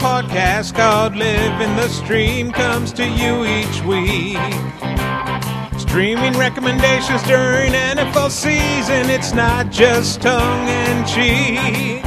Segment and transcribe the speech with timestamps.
[0.00, 4.40] podcast called Living the Stream comes to you each week.
[5.78, 12.02] Streaming recommendations during NFL season, it's not just tongue in cheek.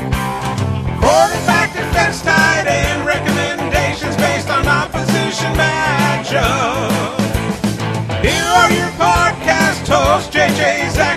[0.98, 7.14] Quarterback defense tight end recommendations based on opposition matchup.
[8.26, 11.13] Here are your podcast hosts, JJ Zachariason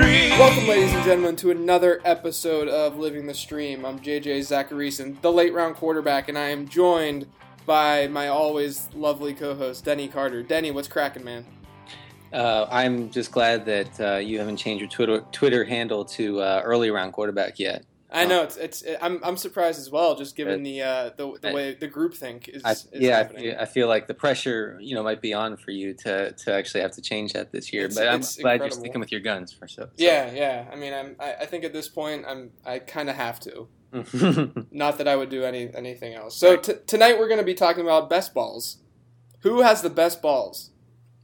[0.00, 0.30] stream.
[0.38, 3.84] Welcome, ladies and gentlemen, to another episode of Living the Stream.
[3.84, 7.26] I'm JJ Zachariason, the late round quarterback, and I am joined
[7.66, 10.42] by my always lovely co-host Denny Carter.
[10.42, 11.44] Denny, what's cracking, man?
[12.32, 16.62] Uh, I'm just glad that uh, you haven't changed your Twitter Twitter handle to uh,
[16.64, 17.84] early round quarterback yet.
[18.12, 18.84] I know it's it's.
[19.00, 22.48] I'm I'm surprised as well, just given the uh, the, the way the group think
[22.48, 22.62] is.
[22.64, 23.42] I, is yeah, I happening.
[23.42, 26.52] feel, I feel like the pressure, you know, might be on for you to, to
[26.52, 27.84] actually have to change that this year.
[27.84, 29.88] It's- but I'm it's glad you're sticking with your guns for so.
[29.96, 30.66] Yeah, yeah.
[30.72, 31.16] I mean, I'm.
[31.20, 32.50] I, I think at this point, I'm.
[32.64, 33.68] I kind of have to.
[34.70, 36.36] Not that I would do any anything else.
[36.36, 38.78] So t- tonight we're going to be talking about best balls.
[39.40, 40.70] Who has the best balls?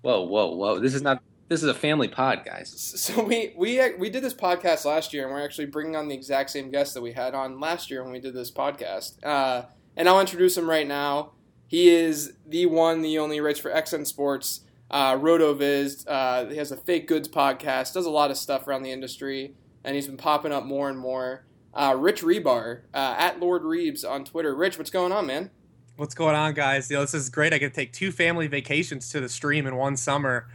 [0.02, 0.78] whoa, whoa, whoa!
[0.78, 1.22] This is not.
[1.48, 2.72] This is a family pod, guys.
[3.06, 6.14] So we we we did this podcast last year, and we're actually bringing on the
[6.14, 9.24] exact same guest that we had on last year when we did this podcast.
[9.24, 11.32] Uh, and I'll introduce him right now.
[11.68, 13.40] He is the one, the only.
[13.40, 16.04] Writes for XN Sports, uh, RotoViz.
[16.08, 17.94] Uh, he has a fake goods podcast.
[17.94, 20.98] Does a lot of stuff around the industry, and he's been popping up more and
[20.98, 21.44] more.
[21.72, 24.54] Uh, Rich Hribar uh, at Lord Reebs on Twitter.
[24.54, 25.50] Rich, what's going on, man?
[25.96, 26.90] What's going on, guys?
[26.90, 27.54] You know, this is great.
[27.54, 30.46] I get to take two family vacations to the stream in one summer.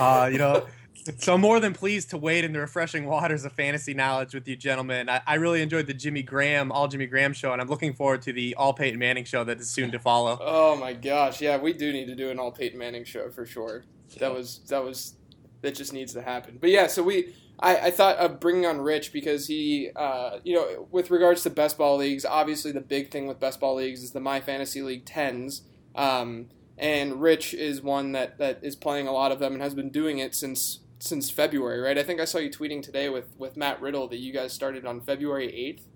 [0.00, 0.66] Uh, you know,
[1.18, 4.48] so I'm more than pleased to wade in the refreshing waters of fantasy knowledge with
[4.48, 5.08] you, gentlemen.
[5.08, 8.22] I, I really enjoyed the Jimmy Graham, all Jimmy Graham show, and I'm looking forward
[8.22, 10.36] to the all Peyton Manning show that is soon to follow.
[10.50, 13.46] Oh my gosh, yeah, we do need to do an all Peyton Manning show for
[13.46, 13.84] sure.
[14.18, 15.14] That was that was
[15.62, 16.58] that just needs to happen.
[16.60, 20.54] But yeah, so we I, I thought of bringing on Rich because he uh, you
[20.54, 24.02] know with regards to best ball leagues, obviously the big thing with best ball leagues
[24.02, 25.62] is the My Fantasy League tens.
[25.94, 29.74] Um, and Rich is one that, that is playing a lot of them and has
[29.74, 31.96] been doing it since since February, right?
[31.96, 34.84] I think I saw you tweeting today with, with Matt Riddle that you guys started
[34.84, 35.86] on February eighth.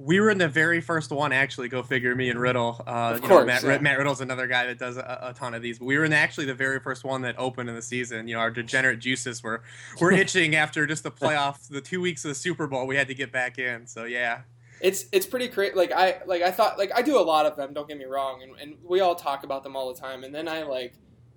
[0.00, 1.68] We were in the very first one, actually.
[1.68, 2.80] Go figure, me and Riddle.
[2.86, 3.78] Uh, Of you course, know, Matt, yeah.
[3.78, 5.80] Matt Riddle's another guy that does a, a ton of these.
[5.80, 8.28] But we were in actually the very first one that opened in the season.
[8.28, 9.62] You know, our degenerate juices were
[10.00, 12.86] were itching after just the playoffs, the two weeks of the Super Bowl.
[12.86, 13.86] We had to get back in.
[13.88, 14.42] So yeah,
[14.80, 15.74] It's it's pretty crazy.
[15.74, 17.74] Like I like I thought like I do a lot of them.
[17.74, 20.22] Don't get me wrong, and, and we all talk about them all the time.
[20.22, 20.94] And then I like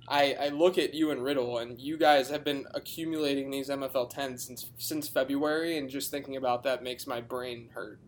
[0.08, 4.08] I I look at you and Riddle, and you guys have been accumulating these MFL
[4.12, 8.00] tens since since February, and just thinking about that makes my brain hurt.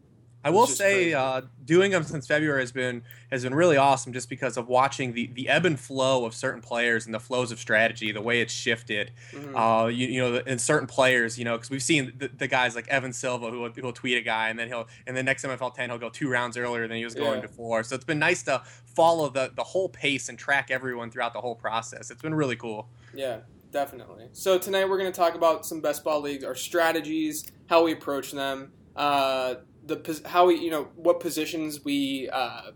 [0.45, 4.29] I will say uh, doing them since February has been has been really awesome, just
[4.29, 7.59] because of watching the, the ebb and flow of certain players and the flows of
[7.59, 9.11] strategy, the way it's shifted.
[9.31, 9.55] Mhm.
[9.55, 12.75] Uh, you, you know, in certain players, you know, because we've seen the, the guys
[12.75, 15.73] like Evan Silva who will, tweet a guy, and then he'll in the next MFL
[15.73, 17.47] ten he'll go two rounds earlier than he was going Yeah.
[17.47, 17.83] before.
[17.83, 21.41] So it's been nice to follow the the whole pace and track everyone throughout the
[21.41, 22.11] whole process.
[22.11, 22.89] It's been really cool.
[23.15, 23.37] Yeah,
[23.71, 24.27] definitely.
[24.33, 27.93] So tonight we're going to talk about some best ball leagues, our strategies, how we
[27.93, 29.55] approach them, uh,
[29.85, 32.71] the how we you know what positions we uh,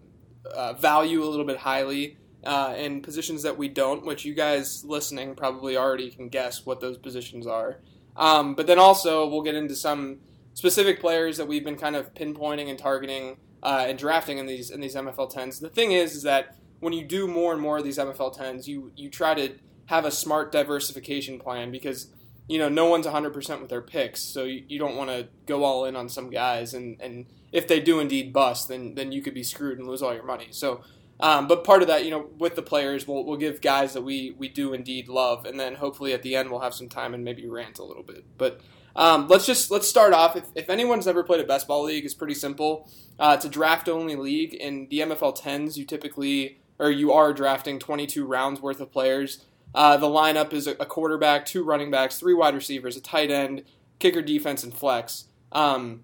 [0.54, 2.18] uh, value a little bit highly.
[2.46, 6.80] Uh, and positions that we don't, which you guys listening probably already can guess what
[6.80, 7.82] those positions are.
[8.16, 10.20] Um, but then also we'll get into some
[10.54, 14.72] specific players that we've been kind of pinpointing and targeting uh, and drafting in these
[14.72, 15.60] in these MFL tens.
[15.60, 18.68] The thing is, is that when you do more and more of these MFL tens,
[18.68, 22.08] you you try to have a smart diversification plan because
[22.48, 25.64] you know no one's 100% with their picks so you, you don't want to go
[25.64, 29.22] all in on some guys and, and if they do indeed bust then then you
[29.22, 30.48] could be screwed and lose all your money.
[30.52, 30.82] So
[31.20, 34.02] um, but part of that you know with the players we'll, we'll give guys that
[34.02, 37.14] we we do indeed love and then hopefully at the end we'll have some time
[37.14, 38.26] and maybe rant a little bit.
[38.38, 38.62] But
[38.96, 42.06] um, let's just let's start off if, if anyone's ever played a best ball league
[42.06, 42.90] it's pretty simple.
[43.20, 44.54] Uh, it's a draft only league.
[44.54, 49.44] In the mfl 10s you typically or you are drafting 22 rounds worth of players
[49.76, 53.32] uh, the lineup is a, a quarterback, two running backs, three wide receivers, a tight
[53.32, 53.64] end,
[54.00, 55.26] kicker, defense, and flex.
[55.52, 56.04] Um,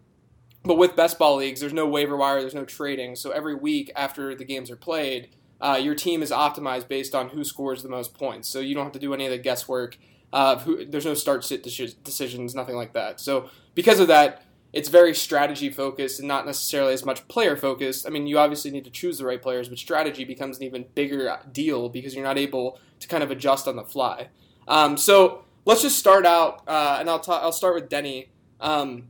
[0.64, 3.16] but with best ball leagues, there's no waiver wire, there's no trading.
[3.16, 5.30] So every week after the games are played,
[5.60, 8.48] uh, your team is optimized based on who scores the most points.
[8.48, 9.98] So you don't have to do any of the guesswork.
[10.32, 13.20] Uh, who, there's no start sit decisions, nothing like that.
[13.20, 14.44] So because of that,
[14.74, 18.08] it's very strategy focused and not necessarily as much player focused.
[18.08, 20.86] I mean, you obviously need to choose the right players, but strategy becomes an even
[20.96, 24.30] bigger deal because you're not able to kind of adjust on the fly.
[24.68, 28.30] Um, so let's just start out, uh, and I'll ta- I'll start with Denny.
[28.60, 29.10] Um,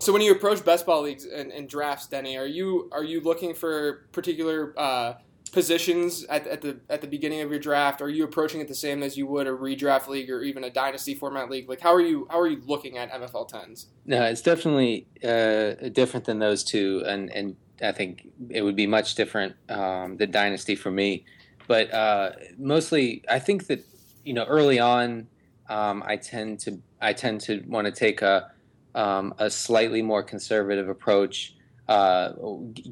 [0.00, 3.20] so when you approach best ball leagues and, and drafts, Denny, are you are you
[3.20, 5.14] looking for particular uh,
[5.52, 8.00] positions at, at the at the beginning of your draft?
[8.00, 10.70] Are you approaching it the same as you would a redraft league or even a
[10.70, 11.68] dynasty format league?
[11.68, 13.86] Like how are you how are you looking at MFL tens?
[14.06, 18.86] No, it's definitely uh, different than those two, and and I think it would be
[18.86, 21.24] much different um, the dynasty for me.
[21.66, 23.84] But uh, mostly, I think that
[24.24, 25.28] you know early on,
[25.68, 28.50] um, I tend to I tend to want to take a
[28.94, 31.54] um, a slightly more conservative approach
[31.90, 32.32] uh,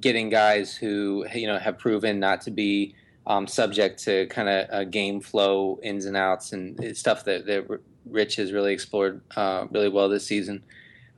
[0.01, 2.97] getting guys who you know have proven not to be
[3.29, 7.81] um, subject to kind of uh, game flow ins and outs and stuff that, that
[8.07, 10.65] Rich has really explored uh, really well this season.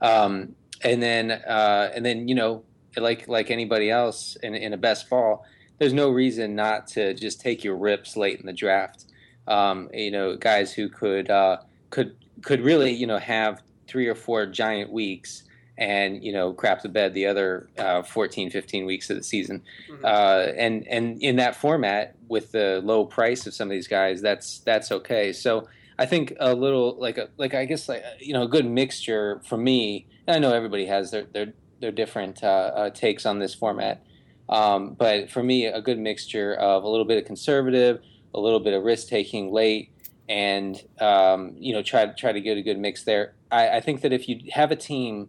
[0.02, 2.64] Um, and then uh, and then you know
[2.98, 5.46] like like anybody else in, in a best ball,
[5.78, 9.06] there's no reason not to just take your rips late in the draft.
[9.48, 11.56] Um, you know, guys who could uh,
[11.88, 15.44] could could really you know have three or four giant weeks
[15.80, 19.62] and you know crap the bed the other uh, 14 15 weeks of the season.
[19.90, 20.04] Mm-hmm.
[20.04, 24.22] uh, and and in that format with the low price of some of these guys
[24.22, 25.32] that's that's okay.
[25.32, 25.66] So
[25.98, 29.38] i think a little like a like i guess like you know a good mixture
[29.44, 33.54] for me i know everybody has their their their different uh, uh, takes on this
[33.54, 34.02] format
[34.48, 38.00] um, but for me a good mixture of a little bit of conservative
[38.34, 39.90] a little bit of risk taking late
[40.30, 43.34] and um, you know try to try to get a good mix there.
[43.50, 45.28] I, I think that if you have a team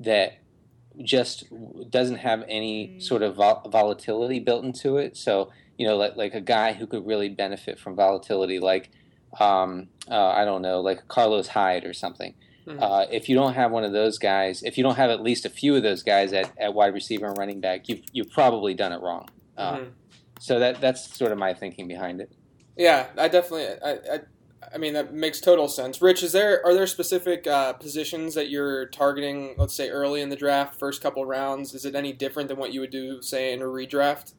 [0.00, 0.38] that
[1.02, 1.44] just
[1.88, 3.02] doesn't have any mm.
[3.02, 5.16] sort of vol- volatility built into it.
[5.16, 8.90] So you know, like like a guy who could really benefit from volatility, like
[9.38, 12.34] um, uh, I don't know, like Carlos Hyde or something.
[12.66, 12.82] Mm-hmm.
[12.82, 15.46] Uh, if you don't have one of those guys, if you don't have at least
[15.46, 18.74] a few of those guys at, at wide receiver and running back, you've you've probably
[18.74, 19.28] done it wrong.
[19.56, 19.90] Uh, mm-hmm.
[20.38, 22.30] So that that's sort of my thinking behind it.
[22.76, 24.20] Yeah, I definitely I, I
[24.72, 26.02] I mean, that makes total sense.
[26.02, 29.54] Rich, is there are there specific uh, positions that you're targeting?
[29.56, 31.74] Let's say early in the draft, first couple rounds.
[31.74, 34.32] Is it any different than what you would do, say, in a redraft?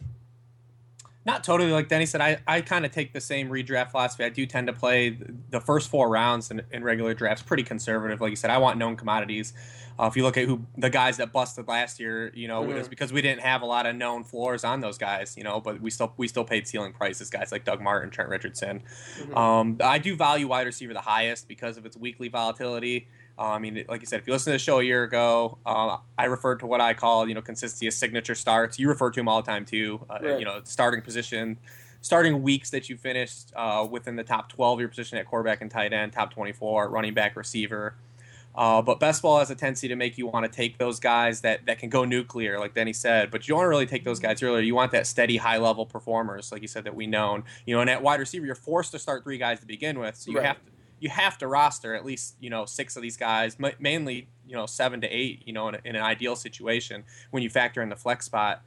[1.24, 1.72] Not totally.
[1.72, 4.24] Like Denny said, I, I kind of take the same redraft philosophy.
[4.24, 5.18] I do tend to play
[5.52, 8.22] the first four rounds in, in regular drafts pretty conservative.
[8.22, 9.54] Like you said, I want known commodities.
[10.00, 12.78] Uh, if you look at who the guys that busted last year, you know, mm-hmm.
[12.78, 15.62] it's because we didn't have a lot of known floors on those guys, you know,
[15.62, 18.82] but we still we still paid ceiling prices, guys like Doug Martin, Trent Richardson.
[19.20, 19.38] Mm-hmm.
[19.38, 23.08] Um, I do value wide receiver the highest because of its weekly volatility.
[23.38, 25.58] Uh, I mean, like you said, if you listen to the show a year ago,
[25.66, 28.78] uh, I referred to what I call, you know, consistency of signature starts.
[28.78, 30.06] You refer to them all the time too.
[30.10, 30.40] Uh, right.
[30.40, 31.58] You know, starting position,
[32.02, 35.62] starting weeks that you finished uh, within the top 12 of your position at quarterback
[35.62, 37.96] and tight end, top 24, running back, receiver.
[38.54, 41.42] Uh, but best ball has a tendency to make you want to take those guys
[41.42, 43.32] that, that can go nuclear, like Denny said.
[43.32, 44.62] But you don't really take those guys earlier.
[44.62, 47.44] You want that steady, high level performers, like you said, that we known.
[47.66, 50.18] You know, and at wide receiver, you're forced to start three guys to begin with,
[50.18, 50.48] so you right.
[50.48, 50.71] have to
[51.02, 54.66] you have to roster at least you know six of these guys, mainly you know
[54.68, 55.42] seven to eight.
[55.46, 58.62] You know, in, in an ideal situation when you factor in the flex spot.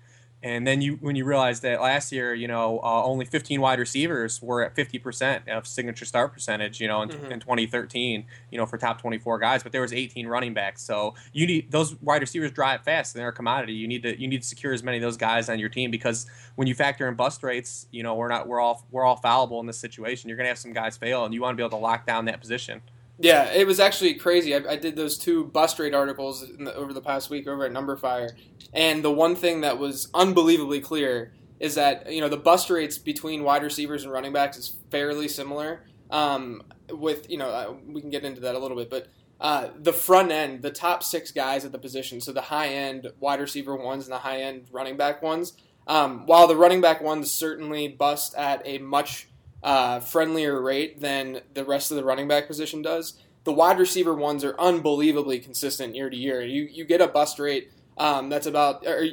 [0.44, 3.78] And then you, when you realize that last year, you know, uh, only 15 wide
[3.78, 7.32] receivers were at 50% of signature start percentage, you know, in, mm-hmm.
[7.32, 10.82] in 2013, you know, for top 24 guys, but there was 18 running backs.
[10.82, 13.14] So you need those wide receivers drive fast.
[13.14, 13.72] And they're a commodity.
[13.72, 15.90] You need to you need to secure as many of those guys on your team
[15.90, 16.26] because
[16.56, 19.60] when you factor in bust rates, you know, we're not we're all we're all fallible
[19.60, 20.28] in this situation.
[20.28, 22.04] You're going to have some guys fail, and you want to be able to lock
[22.04, 22.82] down that position.
[23.18, 24.54] Yeah, it was actually crazy.
[24.54, 27.72] I, I did those two bust rate articles the, over the past week over at
[27.72, 28.30] Numberfire,
[28.72, 32.98] and the one thing that was unbelievably clear is that you know the bust rates
[32.98, 35.84] between wide receivers and running backs is fairly similar.
[36.10, 39.06] Um, with you know uh, we can get into that a little bit, but
[39.40, 43.12] uh, the front end, the top six guys at the position, so the high end
[43.20, 45.54] wide receiver ones and the high end running back ones.
[45.86, 49.28] Um, while the running back ones certainly bust at a much
[49.64, 53.14] uh, friendlier rate than the rest of the running back position does.
[53.42, 56.42] The wide receiver ones are unbelievably consistent year to year.
[56.42, 59.06] You you get a bust rate um, that's about or,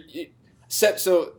[0.67, 1.33] set so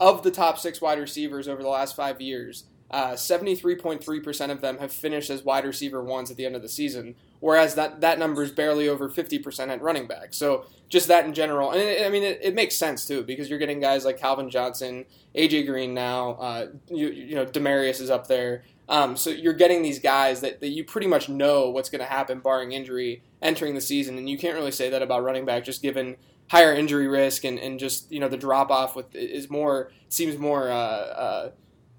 [0.00, 4.78] of the top six wide receivers over the last five years, uh, 73.3% of them
[4.78, 8.18] have finished as wide receiver ones at the end of the season, whereas that, that
[8.18, 10.32] number is barely over 50% at running back.
[10.32, 11.70] So just that in general.
[11.70, 14.50] And it, I mean, it, it, makes sense too, because you're getting guys like Calvin
[14.50, 15.04] Johnson,
[15.34, 18.64] AJ Green now, uh, you, you know, Demaryius is up there.
[18.88, 22.06] Um, so you're getting these guys that, that you pretty much know what's going to
[22.06, 24.16] happen barring injury entering the season.
[24.16, 26.16] And you can't really say that about running back, just given
[26.50, 30.38] higher injury risk and, and just, you know, the drop off with is more, seems
[30.38, 31.50] more, uh, uh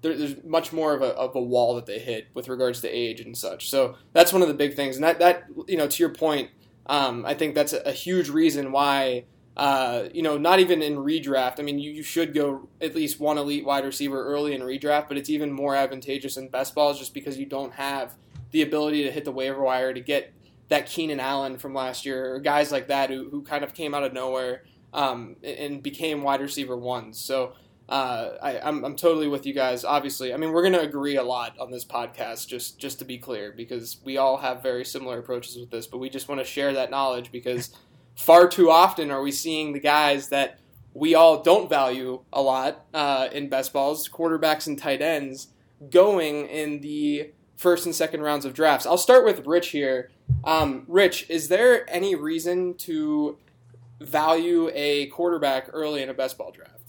[0.02, 2.88] there, there's much more of a, of a wall that they hit with regards to
[2.88, 3.68] age and such.
[3.68, 4.96] So that's one of the big things.
[4.96, 6.50] And that, that you know, to your point,
[6.90, 11.60] um, I think that's a, huge reason why, uh, you know, not even in redraft.
[11.60, 15.06] I mean, you, you should go at least one elite wide receiver early in redraft,
[15.06, 18.16] but it's even more advantageous in best balls just because you don't have
[18.50, 20.32] the ability to hit the waiver wire to get
[20.66, 23.94] that Keenan Allen from last year or guys like that who, who kind of came
[23.94, 27.20] out of nowhere um, and became wide receiver ones.
[27.20, 27.52] So
[27.90, 29.84] uh, I, I'm, I'm totally with you guys.
[29.84, 33.04] Obviously, I mean, we're going to agree a lot on this podcast, just just to
[33.04, 35.88] be clear, because we all have very similar approaches with this.
[35.88, 37.74] But we just want to share that knowledge because
[38.16, 40.60] far too often are we seeing the guys that
[40.94, 45.48] we all don't value a lot uh, in best balls, quarterbacks and tight ends,
[45.90, 48.86] going in the first and second rounds of drafts.
[48.86, 50.10] I'll start with Rich here.
[50.44, 53.36] Um, Rich, is there any reason to
[54.00, 56.79] value a quarterback early in a best ball draft?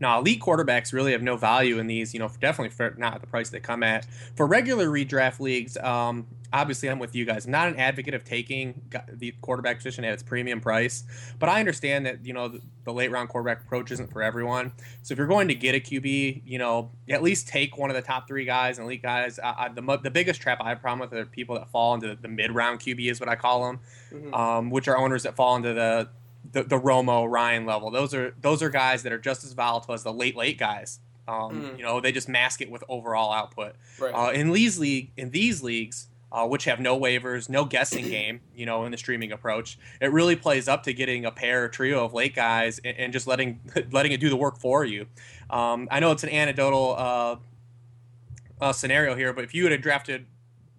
[0.00, 3.20] Now, elite quarterbacks really have no value in these, you know, definitely for not at
[3.20, 4.06] the price they come at.
[4.34, 7.44] For regular redraft leagues, um, obviously I'm with you guys.
[7.44, 8.80] I'm not an advocate of taking
[9.12, 11.04] the quarterback position at its premium price,
[11.38, 14.72] but I understand that, you know, the, the late round quarterback approach isn't for everyone.
[15.02, 17.96] So if you're going to get a QB, you know, at least take one of
[17.96, 19.38] the top three guys and elite guys.
[19.38, 22.16] I, I, the, the biggest trap I have problem with are people that fall into
[22.16, 23.80] the mid round QB is what I call them,
[24.12, 24.34] mm-hmm.
[24.34, 26.08] um, which are owners that fall into the
[26.52, 27.90] the, the Romo Ryan level.
[27.90, 31.00] Those are those are guys that are just as volatile as the late late guys.
[31.28, 31.78] Um, mm.
[31.78, 33.76] You know, they just mask it with overall output.
[33.98, 34.12] Right.
[34.12, 38.40] Uh, in these league in these leagues, uh, which have no waivers, no guessing game,
[38.54, 41.68] you know, in the streaming approach, it really plays up to getting a pair or
[41.68, 45.06] trio of late guys and, and, just letting letting it do the work for you.
[45.48, 47.36] Um, I know it's an anecdotal uh,
[48.60, 50.26] uh scenario here, but if you had drafted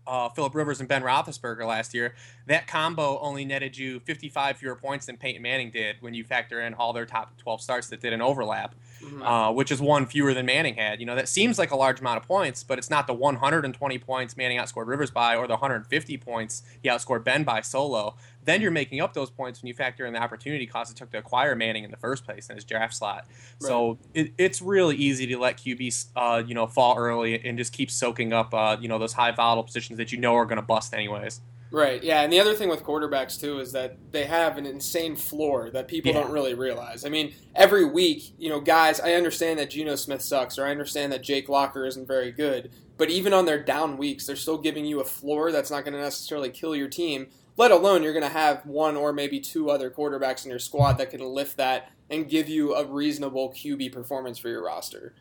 [0.07, 2.15] uh, Philip Rivers and Ben Roethlisberger last year,
[2.47, 6.59] that combo only netted you 55 fewer points than Peyton Manning did when you factor
[6.61, 9.21] in all their top 12 starts that did an overlap, mm-hmm.
[9.21, 10.99] uh, which is one fewer than Manning had.
[10.99, 13.97] You know, that seems like a large amount of points, but it's not the 120
[13.99, 18.15] points Manning outscored Rivers by or the 150 points he outscored Ben by solo.
[18.43, 21.11] Then you're making up those points when you factor in the opportunity cost it took
[21.11, 23.25] to acquire Manning in the first place in his draft slot.
[23.27, 23.67] Right.
[23.67, 27.73] So it, it's really easy to let QBs, uh, you know, fall early and just
[27.73, 30.57] keep soaking up, uh, you know, those high volatile positions that you know are going
[30.57, 31.41] to bust anyways.
[31.71, 32.03] Right.
[32.03, 35.69] Yeah, and the other thing with quarterbacks too is that they have an insane floor
[35.69, 36.21] that people yeah.
[36.21, 37.05] don't really realize.
[37.05, 40.71] I mean, every week, you know, guys, I understand that Geno Smith sucks, or I
[40.71, 44.57] understand that Jake Locker isn't very good, but even on their down weeks, they're still
[44.57, 47.27] giving you a floor that's not going to necessarily kill your team.
[47.61, 50.93] Let alone you're going to have one or maybe two other quarterbacks in your squad
[50.93, 55.13] that can lift that and give you a reasonable QB performance for your roster.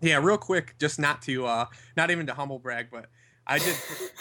[0.00, 3.06] Yeah, real quick, just not to, uh, not even to humble brag, but
[3.48, 3.74] I did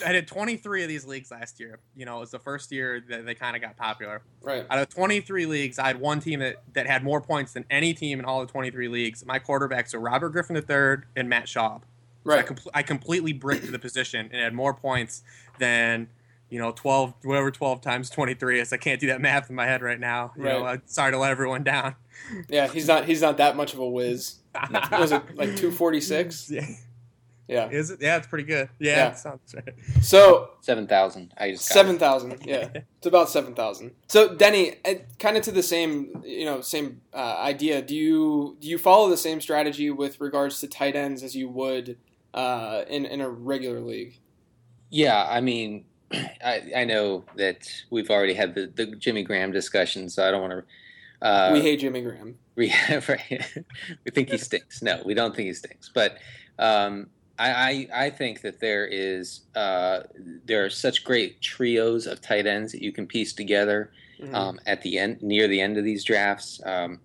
[0.04, 1.78] I did 23 of these leagues last year.
[1.96, 4.24] You know, it was the first year that they kind of got popular.
[4.42, 4.66] Right.
[4.68, 7.94] Out of 23 leagues, I had one team that, that had more points than any
[7.94, 9.24] team in all the 23 leagues.
[9.24, 11.84] My quarterbacks are Robert Griffin III and Matt Schaub.
[12.24, 12.38] Right.
[12.38, 15.22] So I, com- I completely bricked the position and had more points
[15.60, 16.08] than
[16.50, 18.74] you know 12 whatever 12 times 23 is.
[18.74, 20.34] I can't do that math in my head right now.
[20.38, 20.60] You right.
[20.60, 21.96] know, I'm sorry to let everyone down.
[22.50, 24.36] Yeah, he's not he's not that much of a whiz.
[24.92, 26.52] was it like 246?
[26.52, 26.68] Yeah.
[27.48, 27.70] Yeah.
[27.70, 28.02] Is it?
[28.02, 28.70] Yeah, it's pretty good.
[28.80, 29.14] Yeah, yeah.
[29.14, 29.76] sounds right.
[30.02, 31.32] So seven thousand.
[31.38, 32.40] I just seven thousand.
[32.44, 33.92] Yeah, it's about seven thousand.
[34.08, 34.78] So Denny,
[35.20, 37.84] kind of to the same, you know, same uh, idea.
[37.84, 41.48] Do you do you follow the same strategy with regards to tight ends as you
[41.50, 41.98] would
[42.34, 44.20] uh, in in a regular league?
[44.90, 50.10] Yeah, I mean, I I know that we've already had the the Jimmy Graham discussion,
[50.10, 51.28] so I don't want to.
[51.28, 52.38] Uh, we hate Jimmy Graham.
[52.58, 52.74] We,
[54.06, 54.82] we think he stinks.
[54.82, 55.92] No, we don't think he stinks.
[55.94, 56.20] But
[56.58, 57.08] um,
[57.38, 57.50] I,
[57.94, 60.02] I, I think that there is uh,
[60.46, 64.34] there are such great trios of tight ends that you can piece together mm-hmm.
[64.34, 67.00] um, at the end near the end of these drafts, um,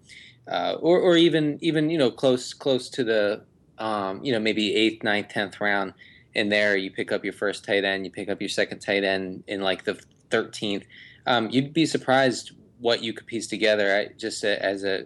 [0.46, 3.42] uh, or, or even even you know close close to the
[3.78, 5.94] um, you know maybe eighth, ninth, tenth round.
[6.34, 9.04] In there, you pick up your first tight end, you pick up your second tight
[9.04, 10.84] end in like the thirteenth.
[11.26, 15.04] Um, you'd be surprised what you could piece together just as a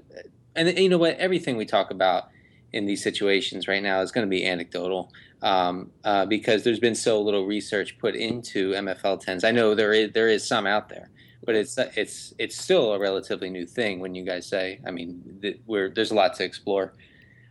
[0.54, 2.28] and you know what everything we talk about
[2.72, 5.12] in these situations right now is going to be anecdotal
[5.42, 9.44] um, uh, because there's been so little research put into MFL tens.
[9.44, 11.10] I know there is there is some out there,
[11.44, 14.00] but it's it's it's still a relatively new thing.
[14.00, 16.94] When you guys say, I mean, we're there's a lot to explore.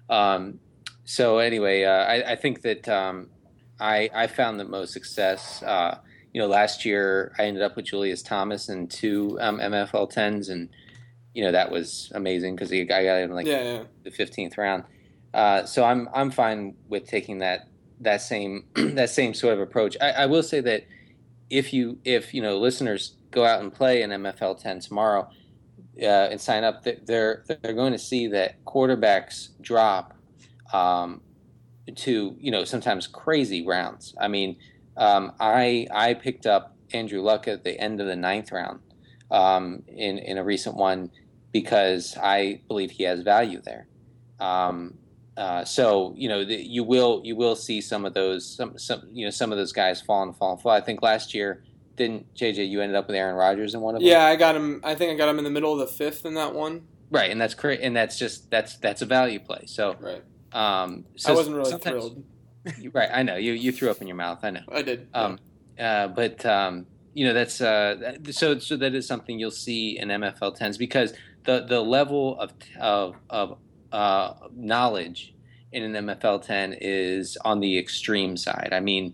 [0.09, 0.59] Um,
[1.05, 3.29] so anyway, uh, I, I, think that um,
[3.83, 5.61] I I found the most success.
[5.61, 5.99] Uh,
[6.33, 10.49] you know, last year I ended up with Julius Thomas and two MFL um, tens,
[10.49, 10.69] and
[11.33, 13.83] you know that was amazing because I got him like yeah, yeah.
[14.03, 14.85] the fifteenth round.
[15.33, 17.67] Uh, so I'm I'm fine with taking that
[17.99, 19.97] that same that same sort of approach.
[19.99, 20.85] I, I, will say that
[21.49, 25.27] if you if you know listeners go out and play an MFL 10 tomorrow
[26.01, 30.13] uh, and sign up, they're they're going to see that quarterbacks drop
[30.71, 31.21] um,
[31.95, 34.15] to you know sometimes crazy rounds.
[34.19, 34.57] I mean,
[34.97, 38.79] um, I I picked up Andrew Luck at the end of the ninth round
[39.31, 41.11] um, in in a recent one
[41.51, 43.87] because I believe he has value there.
[44.39, 44.95] Um,
[45.35, 49.07] uh, so you know the, you will you will see some of those some some
[49.11, 50.71] you know some of those guys fall and fall and fall.
[50.71, 51.63] I think last year
[51.95, 54.09] didn't JJ you ended up with Aaron Rodgers in one of them.
[54.09, 54.81] Yeah, I got him.
[54.83, 56.87] I think I got him in the middle of the fifth in that one.
[57.09, 59.63] right, and that's correct, and that's just that's that's a value play.
[59.65, 60.23] So, Right.
[60.53, 62.23] Um, so I wasn't really thrilled.
[62.93, 64.39] Right, I know you you threw up in your mouth.
[64.43, 64.61] I know.
[64.71, 65.07] I did.
[65.13, 65.37] Um,
[65.77, 70.07] uh, but um, you know that's uh, so so that is something you'll see in
[70.09, 73.57] MFL tens because the the level of of of
[73.91, 75.33] uh, knowledge
[75.71, 78.69] in an MFL ten is on the extreme side.
[78.71, 79.13] I mean,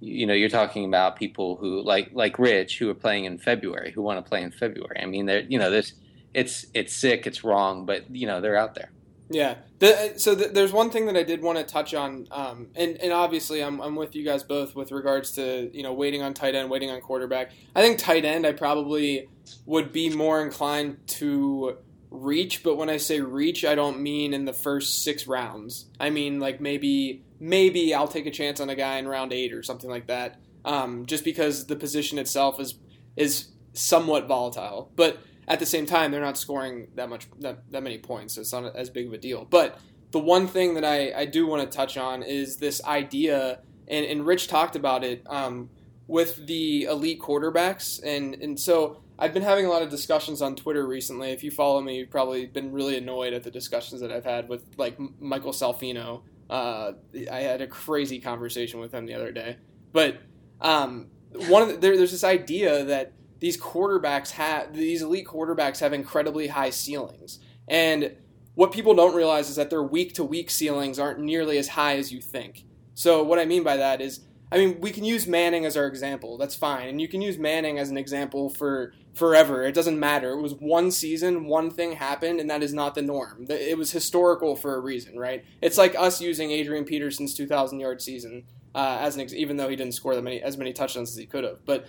[0.00, 3.92] you know, you're talking about people who like like Rich who are playing in February
[3.92, 5.00] who want to play in February.
[5.00, 5.94] I mean, they're you know this
[6.34, 8.90] it's it's sick, it's wrong, but you know they're out there.
[9.30, 9.58] Yeah.
[9.78, 12.96] The, so th there's one thing that I did want to touch on, um, and
[13.00, 16.34] and obviously I'm I'm with you guys both with regards to you know waiting on
[16.34, 17.52] tight end, waiting on quarterback.
[17.74, 19.28] I think tight end I probably
[19.66, 21.78] would be more inclined to
[22.10, 25.86] reach, but when I say reach, I don't mean in the first six rounds.
[26.00, 29.52] I mean like maybe maybe I'll take a chance on a guy in round eight
[29.54, 32.74] or something like that, um, just because the position itself is
[33.16, 35.18] is somewhat volatile, but
[35.48, 38.52] at the same time, they're not scoring that much that, that many points, so it's
[38.52, 39.44] not as big of a deal.
[39.44, 39.78] But
[40.10, 44.06] the one thing that I, I do want to touch on is this idea, and,
[44.06, 45.70] and Rich talked about it um,
[46.06, 50.56] with the elite quarterbacks, and and so I've been having a lot of discussions on
[50.56, 51.30] Twitter recently.
[51.30, 54.48] If you follow me, you've probably been really annoyed at the discussions that I've had
[54.48, 56.22] with like Michael Salfino.
[56.48, 56.92] Uh,
[57.30, 59.56] I had a crazy conversation with him the other day,
[59.92, 60.18] but
[60.60, 61.08] um,
[61.48, 65.92] one of the, there, there's this idea that these quarterbacks have these elite quarterbacks have
[65.92, 67.40] incredibly high ceilings.
[67.66, 68.16] And
[68.54, 71.96] what people don't realize is that their week to week ceilings aren't nearly as high
[71.96, 72.64] as you think.
[72.94, 74.20] So what i mean by that is
[74.52, 76.36] i mean we can use manning as our example.
[76.36, 76.88] That's fine.
[76.88, 79.64] And you can use manning as an example for forever.
[79.64, 80.32] It doesn't matter.
[80.32, 83.46] It was one season one thing happened and that is not the norm.
[83.48, 85.44] It was historical for a reason right?
[85.62, 88.44] It's like us using adrian peterson's 2000 yard season
[88.74, 91.16] uh, as an ex- even though he didn't score that many as many touchdowns as
[91.16, 91.64] he could have.
[91.64, 91.86] But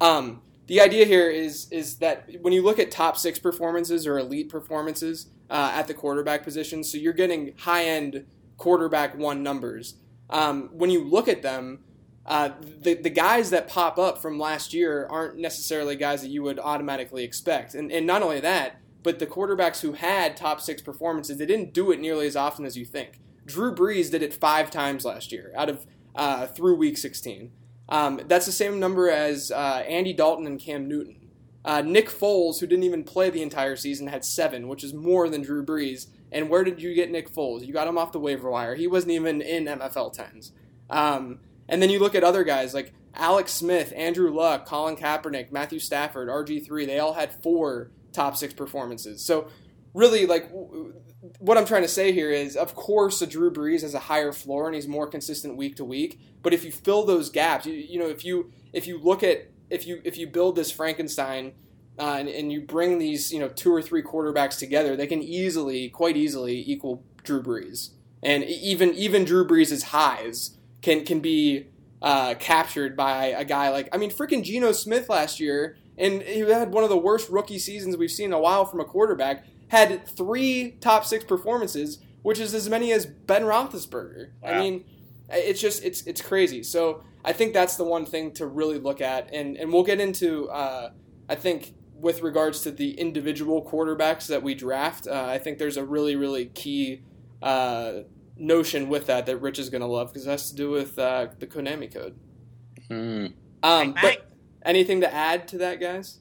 [0.00, 4.18] um, the idea here is is that when you look at top six performances or
[4.18, 8.26] elite performances uh, at the quarterback position, so you're getting high end
[8.58, 9.94] quarterback one numbers.
[10.30, 11.80] Um, when you look at them,
[12.26, 16.42] uh, the the guys that pop up from last year aren't necessarily guys that you
[16.42, 20.82] would automatically expect, and and not only that, but the quarterbacks who had top six
[20.82, 23.20] performances, they didn't do it nearly as often as you think.
[23.46, 27.52] Drew Brees did it five times last year out of uh, through week 16.
[27.88, 31.16] Um, that's the same number as uh, Andy Dalton and Cam Newton.
[31.64, 35.28] Uh, Nick Foles, who didn't even play the entire season, had seven, which is more
[35.28, 36.06] than Drew Brees.
[36.30, 37.66] And where did you get Nick Foles?
[37.66, 38.74] You got him off the waiver wire.
[38.74, 40.52] He wasn't even in MFL 10s.
[40.90, 45.50] Um, and then you look at other guys like Alex Smith, Andrew Luck, Colin Kaepernick,
[45.50, 46.86] Matthew Stafford, RG3.
[46.86, 49.22] They all had four top six performances.
[49.22, 49.48] So,
[49.94, 50.50] really, like,
[51.38, 54.32] what I'm trying to say here is, of course, a Drew Brees has a higher
[54.32, 56.20] floor and he's more consistent week to week.
[56.42, 59.50] But if you fill those gaps, you, you know, if you if you look at
[59.70, 61.52] if you if you build this Frankenstein
[61.98, 65.22] uh, and, and you bring these you know two or three quarterbacks together, they can
[65.22, 67.90] easily, quite easily, equal Drew Brees.
[68.22, 71.66] And even even Drew Brees' highs can can be
[72.00, 76.40] uh, captured by a guy like I mean, freaking Geno Smith last year, and he
[76.40, 79.44] had one of the worst rookie seasons we've seen in a while from a quarterback.
[79.68, 84.30] Had three top six performances, which is as many as Ben Roethlisberger.
[84.42, 84.84] I mean,
[85.30, 86.62] it's just it's it's crazy.
[86.62, 90.00] So I think that's the one thing to really look at, and and we'll get
[90.00, 90.90] into uh,
[91.28, 95.06] I think with regards to the individual quarterbacks that we draft.
[95.06, 97.02] Uh, I think there's a really really key
[97.42, 98.00] uh,
[98.36, 100.98] notion with that that Rich is going to love because it has to do with
[100.98, 102.16] uh, the Konami code.
[102.90, 103.32] Mm.
[103.62, 104.30] Um, but
[104.62, 106.20] anything to add to that, guys?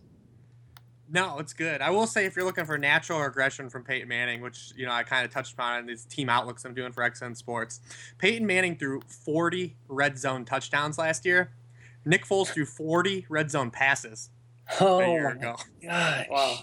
[1.10, 1.82] No, it's good.
[1.82, 4.92] I will say if you're looking for natural regression from Peyton Manning, which you know
[4.92, 7.80] I kind of touched upon in these team outlooks I'm doing for XN Sports,
[8.18, 11.52] Peyton Manning threw 40 red zone touchdowns last year.
[12.06, 14.30] Nick Foles threw 40 red zone passes
[14.82, 15.56] Oh a year my ago.
[15.82, 16.26] gosh.
[16.30, 16.58] Wow.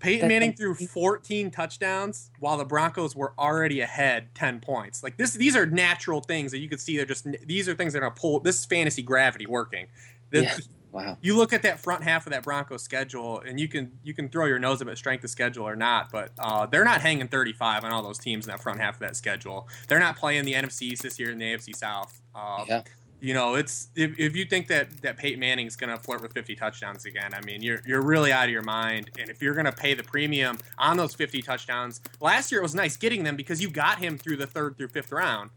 [0.00, 5.02] Peyton That- Manning threw 14 touchdowns while the Broncos were already ahead 10 points.
[5.02, 6.96] Like this, these are natural things that you could see.
[6.96, 8.40] They're just these are things that are pull.
[8.40, 9.86] This is fantasy gravity working.
[10.30, 10.56] The- Yeah.
[10.90, 11.18] Wow.
[11.20, 14.28] you look at that front half of that Broncos schedule, and you can you can
[14.28, 17.28] throw your nose up at strength of schedule or not, but uh, they're not hanging
[17.28, 19.68] 35 on all those teams in that front half of that schedule.
[19.88, 22.20] They're not playing the NFC East this year in the AFC South.
[22.34, 22.82] Uh, Yeah.
[23.20, 26.32] You know, it's if, if you think that that Peyton Manning's going to flirt with
[26.32, 29.10] 50 touchdowns again, I mean, you're you're really out of your mind.
[29.18, 32.62] And if you're going to pay the premium on those 50 touchdowns, last year it
[32.62, 35.50] was nice getting them because you got him through the third through fifth round.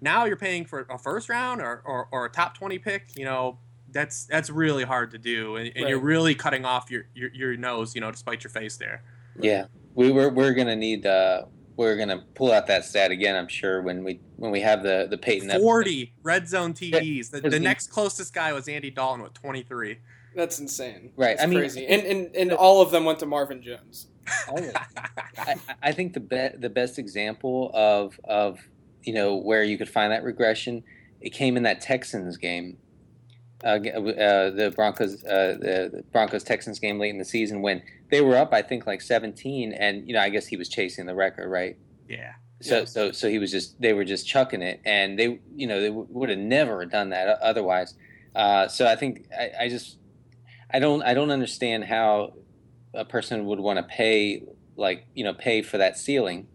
[0.00, 3.06] Now you're paying for a first round or, or, or a top 20 pick.
[3.16, 3.58] You know,
[3.96, 7.56] that's that's really hard to do, and, and you're really cutting off your, your your
[7.56, 9.02] nose, you know, to spite your face there.
[9.40, 13.34] Yeah, we were we're gonna need uh we're gonna pull out that stat again.
[13.34, 15.62] I'm sure when we when we have the the Peyton episode.
[15.62, 17.30] Forty red zone TDs.
[17.30, 19.98] The, the next closest guy was Andy Dalton with 23.
[20.34, 21.12] That's insane.
[21.16, 21.86] Right, That's I mean- crazy.
[21.86, 24.08] And, and and all of them went to Marvin Jones.
[25.38, 28.60] I, I think the be- the best example of of
[29.02, 30.82] you know where you could find that regression,
[31.20, 32.76] it came in that Texans game,
[33.64, 37.82] uh, uh, the Broncos uh, the, the Broncos Texans game late in the season when
[38.10, 41.06] they were up I think like 17 and you know I guess he was chasing
[41.06, 41.76] the record right.
[42.08, 42.32] Yeah.
[42.62, 42.84] So Yeah.
[42.84, 45.88] so so he was just they were just chucking it and they you know they
[45.88, 47.94] w- would have never done that otherwise.
[48.34, 49.98] Uh, so I think I, I just
[50.70, 52.34] I don't I don't understand how
[52.94, 54.42] a person would want to pay
[54.76, 56.46] like you know pay for that ceiling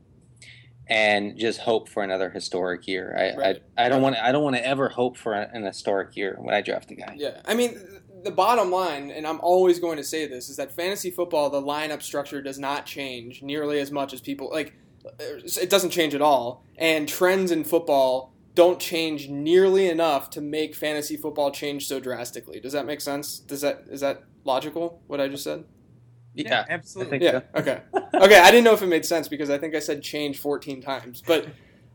[0.91, 3.15] and just hope for another historic year.
[3.17, 3.63] I Right.
[3.77, 6.53] I, I don't want I don't want to ever hope for an historic year when
[6.53, 7.15] I draft a guy.
[7.17, 7.79] Yeah, I mean,
[8.23, 11.61] the bottom line, and I'm always going to say this, is that fantasy football, the
[11.61, 14.73] lineup structure does not change nearly as much as people like.
[15.17, 20.75] It doesn't change at all, and trends in football don't change nearly enough to make
[20.75, 22.59] fantasy football change so drastically.
[22.59, 23.39] Does that make sense?
[23.39, 25.01] Does that is that logical?
[25.07, 25.63] What I just said?
[26.33, 27.21] Yeah, I absolutely.
[27.21, 27.41] Yeah.
[27.41, 27.45] so.
[27.55, 27.81] Okay.
[28.13, 28.39] Okay.
[28.39, 31.21] I didn't know if it made sense because I think I said change 14 times,
[31.25, 31.47] but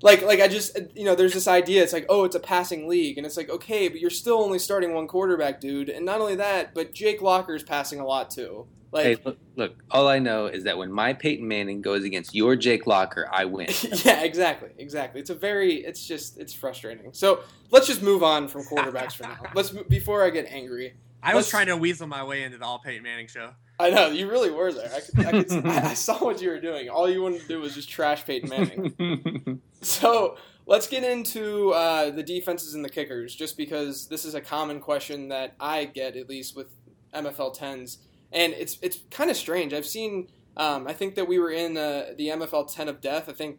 [0.03, 1.83] like, like I just, you know, there's this idea.
[1.83, 4.59] It's like, oh, it's a passing league, and it's like, okay, but you're still only
[4.59, 5.89] starting one quarterback, dude.
[5.89, 8.67] And not only that, but Jake Locker's passing a lot too.
[8.93, 12.35] Like, Hey, look, look, all I know is that when my Peyton Manning goes against
[12.35, 13.69] your Jake Locker, I win.
[14.05, 15.21] yeah, exactly, exactly.
[15.21, 17.13] It's a very, it's just, it's frustrating.
[17.13, 19.39] So let's just move on from quarterbacks for now.
[19.55, 20.95] Let's before I get angry.
[21.23, 23.51] I was trying to weasel my way into the all Peyton Manning show.
[23.79, 24.91] I know you really were there.
[24.95, 26.89] I, could, I, could, I, saw what you were doing.
[26.89, 29.61] All you wanted to do was just trash Peyton Manning.
[29.83, 30.37] So
[30.67, 34.81] let's get into uh, the defenses and the kickers, just because this is a common
[34.81, 36.69] question that I get at least with
[37.15, 37.99] MFL tens,
[38.33, 39.73] and it's it's kind of strange.
[39.73, 40.29] I've seen.
[40.57, 43.29] Um, I think that we were in uh, the MFL ten of death.
[43.29, 43.59] I think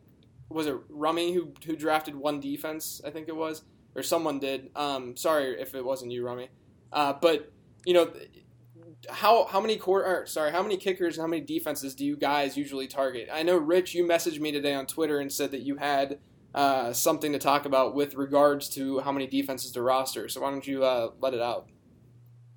[0.50, 3.00] was it Rummy who who drafted one defense.
[3.06, 3.62] I think it was,
[3.96, 4.72] or someone did.
[4.76, 6.50] Um, sorry if it wasn't you, Rummy.
[6.92, 7.52] Uh, but
[7.86, 8.12] you know.
[9.10, 12.58] How how many or, sorry how many kickers and how many defenses do you guys
[12.58, 13.30] usually target?
[13.32, 16.20] I know Rich, you messaged me today on Twitter and said that you had
[16.54, 20.28] uh, something to talk about with regards to how many defenses to roster.
[20.28, 21.70] So why don't you uh, let it out?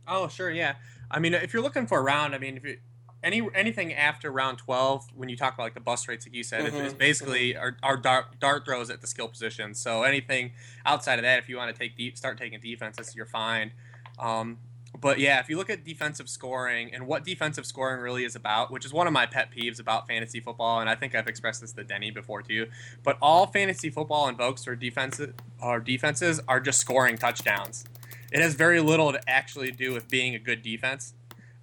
[0.08, 0.74] Oh, sure, yeah.
[1.10, 2.78] I mean, if you're looking for a round, I mean, if you
[3.22, 6.42] any anything after round 12, when you talk about like the bust rates, like you
[6.42, 9.74] said, it's, it's basically our, our dart, dart throws at the skill position.
[9.74, 10.52] So anything
[10.86, 13.72] outside of that, if you want to take deep, start taking defenses, you're fine.
[14.18, 14.58] Um,
[14.98, 18.70] but yeah, if you look at defensive scoring and what defensive scoring really is about,
[18.70, 21.60] which is one of my pet peeves about fantasy football, and I think I've expressed
[21.60, 22.66] this to Denny before too.
[23.02, 27.84] But all fantasy football invokes or defenses or defenses are just scoring touchdowns.
[28.32, 31.14] It has very little to actually do with being a good defense.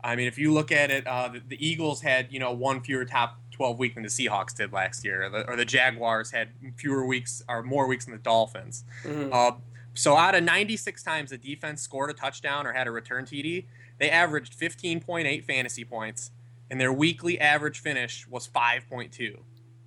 [0.03, 2.81] I mean, if you look at it, uh, the, the Eagles had you know one
[2.81, 6.31] fewer top twelve week than the Seahawks did last year, or the, or the Jaguars
[6.31, 8.83] had fewer weeks or more weeks than the Dolphins.
[9.03, 9.33] Mhm.
[9.33, 9.55] Uh,
[9.97, 13.65] so out of 96 times the defense scored a touchdown or had a return TD,
[13.97, 16.31] they averaged 15.8 fantasy points,
[16.69, 19.37] and their weekly average finish was 5.2.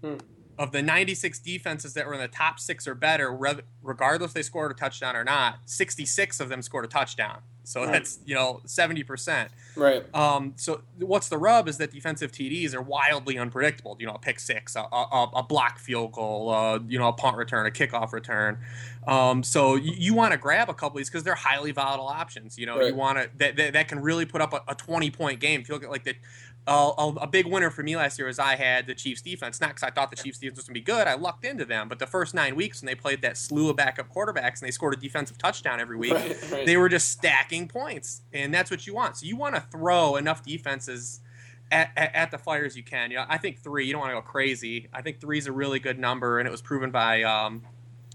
[0.02, 0.14] Hmm.
[0.58, 4.34] Of the 96 defenses that were in the top six or better, re- regardless if
[4.34, 7.40] they scored a touchdown or not, 66 of them scored a touchdown.
[7.70, 7.92] So Right.
[7.92, 9.48] that's you know 70%.
[9.76, 10.04] Right.
[10.14, 13.96] Um, so what's the rub is that defensive TDs are wildly unpredictable.
[14.00, 17.12] You know, a pick six, a, a, a block field goal, uh, you know, a
[17.12, 18.58] punt return, a kickoff return.
[19.06, 22.08] Um, so you, you want to grab a couple of these because they're highly volatile
[22.08, 22.58] options.
[22.58, 22.88] You know, Right.
[22.88, 25.60] you want to that, that, that can really put up a, a twenty point game.
[25.60, 26.16] If you look at like the
[26.66, 29.60] uh, a, a big winner for me last year was I had the Chiefs defense.
[29.60, 31.06] Not because I thought the Chiefs defense was going to be good.
[31.06, 31.88] I lucked into them.
[31.88, 34.70] But the first nine weeks when they played that slew of backup quarterbacks and they
[34.70, 36.36] scored a defensive touchdown every week, Right.
[36.52, 36.66] right.
[36.66, 39.16] they were just stacking points, and that's what you want.
[39.16, 41.20] So you want to throw enough defenses
[41.72, 43.10] at, at, at the fire as you can.
[43.10, 43.86] You know, I think three.
[43.86, 44.88] You don't want to go crazy.
[44.92, 47.62] I think three is a really good number, and it was proven by um,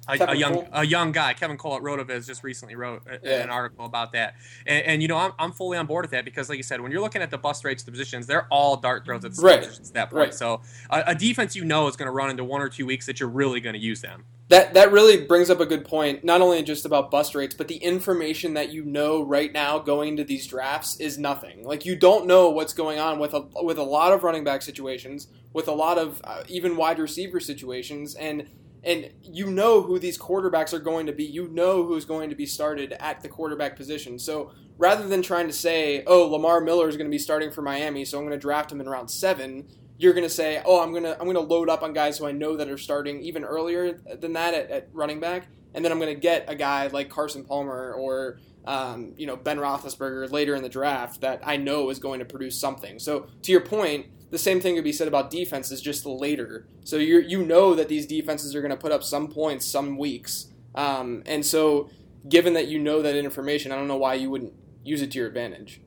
[0.08, 0.68] a, a young Cole?
[0.72, 3.44] a young guy, Kevin Cole at Rotoviz, just recently wrote a- Yeah.
[3.44, 4.36] an article about that.
[4.66, 6.82] And, and you know, I'm, I'm fully on board with that because, like you said,
[6.82, 9.42] when you're looking at the bust rates, the positions, they're all dart throws at the
[9.42, 9.60] Right.
[9.60, 10.20] positions at that point.
[10.20, 10.34] Right.
[10.34, 13.06] So a, a defense you know is going to run into one or two weeks
[13.08, 14.26] that you're really going to use them.
[14.50, 16.24] That that really brings up a good point.
[16.24, 20.10] Not only just about bust rates, but the information that you know right now going
[20.10, 21.64] into these drafts is nothing.
[21.64, 24.62] Like you don't know what's going on with a with a lot of running back
[24.62, 28.48] situations, with a lot of uh, even wide receiver situations, and
[28.86, 31.26] and you know who these quarterbacks are going to be.
[31.26, 34.20] You know who's going to be started at the quarterback position.
[34.20, 37.62] So rather than trying to say, "Oh, Lamar Miller is going to be starting for
[37.62, 39.68] Miami, so I'm going to draft him in round 7,"
[39.98, 42.20] you're going to say, "Oh, I'm going to I'm going to load up on guys
[42.20, 45.84] who I know that are starting even earlier than that at, at running back, and
[45.84, 49.58] then I'm going to get a guy like Carson Palmer or um, you know Ben
[49.58, 53.52] Roethlisberger later in the draft that I know is going to produce something." So to
[53.52, 56.68] your point, the same thing could be said about defenses just later.
[56.84, 59.98] So you you know that these defenses are going to put up some points some
[59.98, 61.90] weeks, um, and so
[62.28, 65.20] given that you know that information, I don't know why you wouldn't use it to
[65.20, 65.82] your advantage.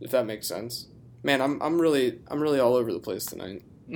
[0.00, 0.86] If that makes sense.
[1.22, 3.62] Man, I'm I'm really I'm really all over the place tonight.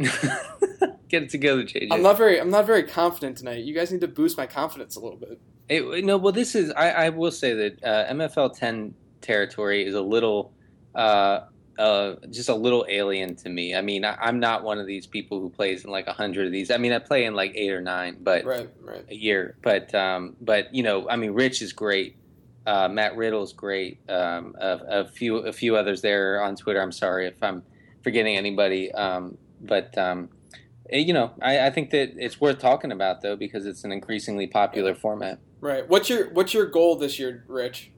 [1.08, 1.88] Get it together, JJ.
[1.90, 3.64] I'm not very I'm not very confident tonight.
[3.64, 5.40] You guys need to boost my confidence a little bit.
[5.68, 6.70] It, no, well, this is.
[6.72, 10.52] I, I will say that uh, MFL 10 territory is a little,
[10.94, 11.40] uh,
[11.78, 13.74] uh, just a little alien to me.
[13.74, 16.46] I mean, I, am not one of these people who plays in like a hundred
[16.46, 16.70] of these.
[16.70, 19.04] I mean, I play in like eight or nine, but right, right.
[19.08, 19.56] a year.
[19.62, 22.16] But, um, but you know, I mean, Rich is great.
[22.66, 23.98] Uh, Matt Riddle is great.
[24.08, 26.80] Um, a, a, few, a few others there on Twitter.
[26.80, 27.62] I'm sorry if I'm
[28.02, 28.92] forgetting anybody.
[28.92, 30.28] Um, but um,
[30.90, 33.92] eh, you know, I, I think that it's worth talking about though because it's an
[33.92, 35.40] increasingly popular format.
[35.60, 35.88] Right.
[35.88, 37.90] What's your What's your goal this year, Rich?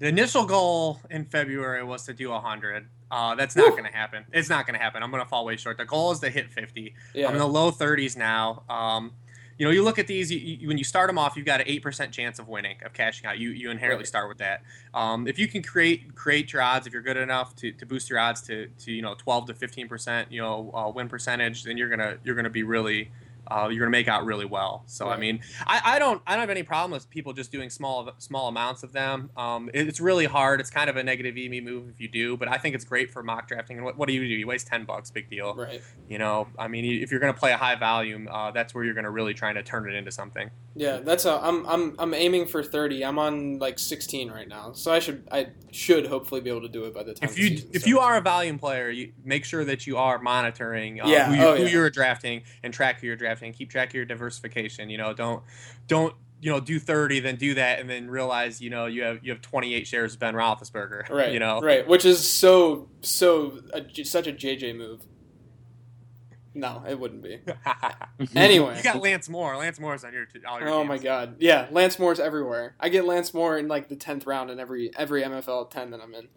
[0.00, 2.88] The initial goal in February was to do 100.
[3.10, 4.24] Uh, that's not going to happen.
[4.32, 5.02] It's not going to happen.
[5.02, 5.76] I'm going to fall way short.
[5.76, 6.94] The goal is to hit 50.
[7.14, 7.28] Yeah.
[7.28, 8.62] I'm in the low 30s now.
[8.70, 9.12] Um,
[9.58, 10.32] you know, you look at these.
[10.32, 12.78] You, you, when you start them off, you've got an eight percent chance of winning,
[12.82, 13.38] of cashing out.
[13.38, 14.08] You you inherently right.
[14.08, 14.62] start with that.
[14.94, 18.08] Um, if you can create create your odds, if you're good enough to, to boost
[18.08, 21.64] your odds to, to you know 12 to 15 percent, you know, uh, win percentage,
[21.64, 23.10] then you're gonna you're gonna be really
[23.50, 24.84] uh, you're going to make out really well.
[24.86, 25.16] So right.
[25.16, 28.10] I mean, I, I, don't I don't have any problem with people just doing small
[28.18, 29.30] small amounts of them.
[29.36, 30.60] Um, it, it's really hard.
[30.60, 33.10] It's kind of a negative EME move if you do, but I think it's great
[33.10, 33.78] for mock drafting.
[33.78, 34.34] And what, what do you do?
[34.34, 35.54] You waste ten bucks, big deal.
[35.54, 35.82] Right.
[36.08, 38.84] You know, I mean, if you're going to play a high volume, uh, that's where
[38.84, 40.50] you're going to really try to turn it into something.
[40.74, 41.40] Yeah, that's a.
[41.42, 43.04] I'm I'm I'm aiming for thirty.
[43.04, 46.68] I'm on like sixteen right now, so I should I should hopefully be able to
[46.68, 47.28] do it by the time.
[47.28, 51.00] If you if you are a volume player, you make sure that you are monitoring
[51.00, 51.26] uh, yeah.
[51.26, 51.68] who, you, oh, who yeah.
[51.68, 53.39] you're drafting and track who you're drafting.
[53.40, 54.90] Keep track of your diversification.
[54.90, 55.42] You know, don't
[55.86, 59.20] don't you know do 30 then do that and then realize you know you have
[59.22, 61.60] you have 28 shares of Ben Roethlisberger right you know?
[61.60, 65.02] right which is so so a, such a JJ move.
[66.52, 67.40] No it wouldn't be.
[68.34, 68.76] Anyway.
[68.76, 69.56] You got Lance Moore.
[69.56, 71.36] Lance Moore's on your, all your oh my god.
[71.38, 72.74] Yeah Lance Moore's everywhere.
[72.80, 76.00] I get Lance Moore in like the 10th round in every every MFL 10 that
[76.00, 76.28] I'm in.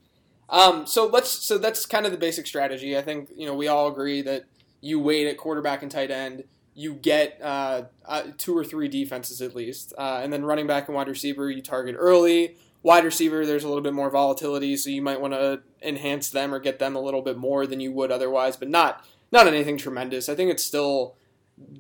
[0.49, 2.97] Um so let's so that's kind of the basic strategy.
[2.97, 4.45] I think you know we all agree that
[4.81, 6.43] you wait at quarterback and tight end
[6.75, 9.93] you get uh, uh, two or three defenses at least.
[9.97, 12.55] Uh, and then running back and wide receiver, you target early.
[12.81, 16.53] Wide receiver, there's a little bit more volatility, so you might want to enhance them
[16.53, 19.77] or get them a little bit more than you would otherwise, but not not anything
[19.77, 20.27] tremendous.
[20.29, 21.15] I think it's still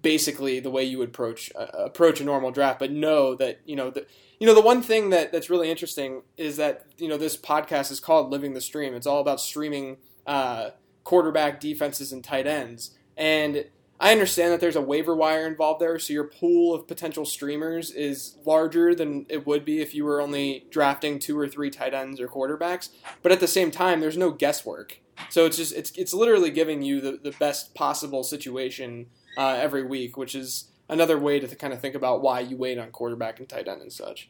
[0.01, 2.79] basically the way you would approach uh, approach a normal draft.
[2.79, 4.05] But know that you know the
[4.39, 7.91] you know the one thing that that's really interesting is that you know this podcast
[7.91, 8.93] is called Living the Stream.
[8.93, 10.69] It's all about streaming uh,
[11.03, 13.65] quarterback defenses and tight ends and
[14.03, 17.89] I understand that there's a waiver wire involved there, so your pool of potential streamers
[17.89, 21.93] is larger than it would be if you were only drafting two or three tight
[21.93, 22.89] ends or quarterbacks.
[23.21, 24.99] But at the same time, there's no guesswork.
[25.29, 29.05] So it's just it's it's literally giving you the, the best possible situation
[29.37, 32.57] uh, every week, which is another way to th- kind of think about why you
[32.57, 34.29] wait on quarterback and tight end and such.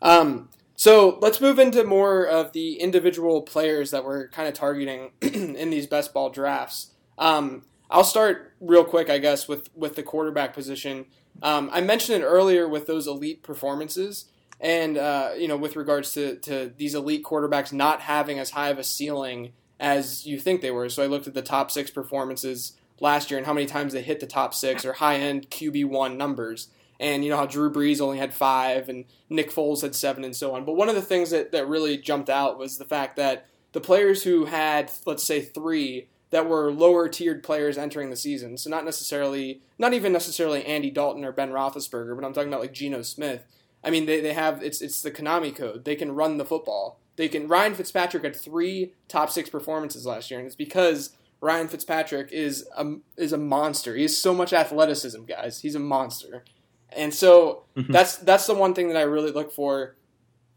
[0.00, 5.10] Um, so let's move into more of the individual players that we're kind of targeting
[5.20, 6.92] in these best ball drafts.
[7.18, 11.06] Um, I'll start real quick, I guess, with with the quarterback position.
[11.42, 14.24] Um, I mentioned it earlier with those elite performances,
[14.60, 18.70] and uh, you know, with regards to to these elite quarterbacks not having as high
[18.70, 20.88] of a ceiling as you think they were.
[20.88, 24.02] So I looked at the top six performances last year and how many times they
[24.02, 26.68] hit the top six or high end QB one numbers.
[26.98, 30.36] And you know how Drew Brees only had five and Nick Foles had seven and
[30.36, 30.64] so on.
[30.64, 33.80] But one of the things that, that really jumped out was the fact that the
[33.80, 38.56] players who had, let's say, three that were lower tiered players entering the season.
[38.56, 42.62] So not necessarily, not even necessarily Andy Dalton or Ben Roethlisberger, but I'm talking about
[42.62, 43.44] like Geno Smith.
[43.84, 45.84] I mean, they, they have it's it's the Konami code.
[45.84, 46.98] They can run the football.
[47.16, 47.48] They can.
[47.48, 52.66] Ryan Fitzpatrick had three top six performances last year, and it's because Ryan Fitzpatrick is
[52.76, 53.94] a is a monster.
[53.94, 55.60] He has so much athleticism, guys.
[55.60, 56.44] He's a monster,
[56.90, 57.92] and so mm-hmm.
[57.92, 59.96] that's that's the one thing that I really look for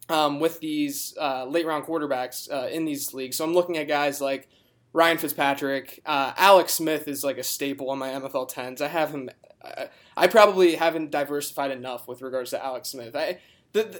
[0.08, 3.36] um, with these uh, late round quarterbacks uh, in these leagues.
[3.36, 4.48] So I'm looking at guys like
[4.96, 6.02] Ryan Fitzpatrick.
[6.06, 8.80] Uh, Alex Smith is like a staple on my MFL 10s.
[8.80, 9.30] I have him.
[9.62, 13.14] I, I probably haven't diversified enough with regards to Alex Smith.
[13.14, 13.40] I,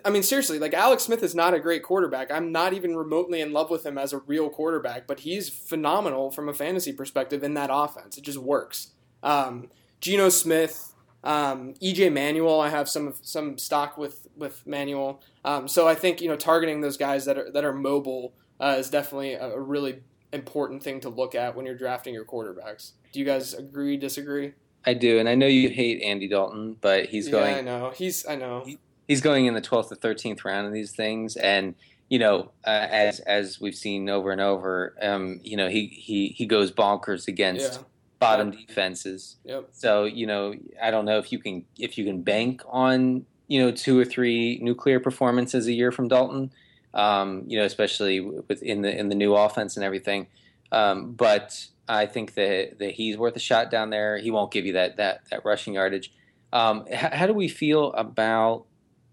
[0.06, 2.32] I mean, seriously, like Alex Smith is not a great quarterback.
[2.32, 6.32] I'm not even remotely in love with him as a real quarterback, but he's phenomenal
[6.32, 8.18] from a fantasy perspective in that offense.
[8.18, 8.92] It just works.
[9.22, 10.94] Um, Geno Smith,
[11.26, 15.22] um, EJ Manuel, I have some some stock with with Manuel.
[15.44, 18.78] Um, so I think you know targeting those guys that are that are mobile uh,
[18.80, 20.00] is definitely a really
[20.36, 22.92] important thing to look at when you're drafting your quarterbacks.
[23.12, 24.54] Do you guys agree, disagree?
[24.86, 27.52] I do, and I know you hate Andy Dalton, but he's going.
[27.52, 27.92] Yeah, I know.
[27.96, 28.26] He's.
[28.28, 28.66] I know.
[29.08, 31.74] he's going in the twelfth to thirteenth round of these things, and
[32.10, 36.28] you know, uh, as as we've seen over and over, um, you know, he he
[36.30, 37.80] he goes bonkers against yeah.
[38.20, 38.68] bottom yep.
[38.68, 39.38] defenses.
[39.44, 39.70] Yep.
[39.72, 43.62] So you know, I don't know if you can if you can bank on you
[43.62, 46.52] know two or three nuclear performances a year from Dalton
[46.96, 50.28] um, you know, especially within the in the new offense and everything.
[50.72, 54.18] Um, but I think that that he's worth a shot down there.
[54.18, 56.12] He won't give you that that that rushing yardage.
[56.54, 58.66] Um, how, how do we feel about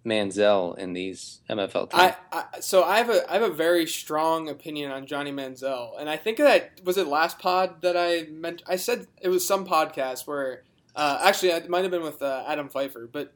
[0.07, 1.95] Manziel in these MFL tens?
[1.95, 5.99] I, I so I have a I have a very strong opinion on Johnny Manziel,
[5.99, 8.63] and I think that was it last pod that I meant.
[8.67, 10.63] I said it was some podcast where
[10.95, 13.35] uh, actually it might have been with uh, Adam Pfeifer, but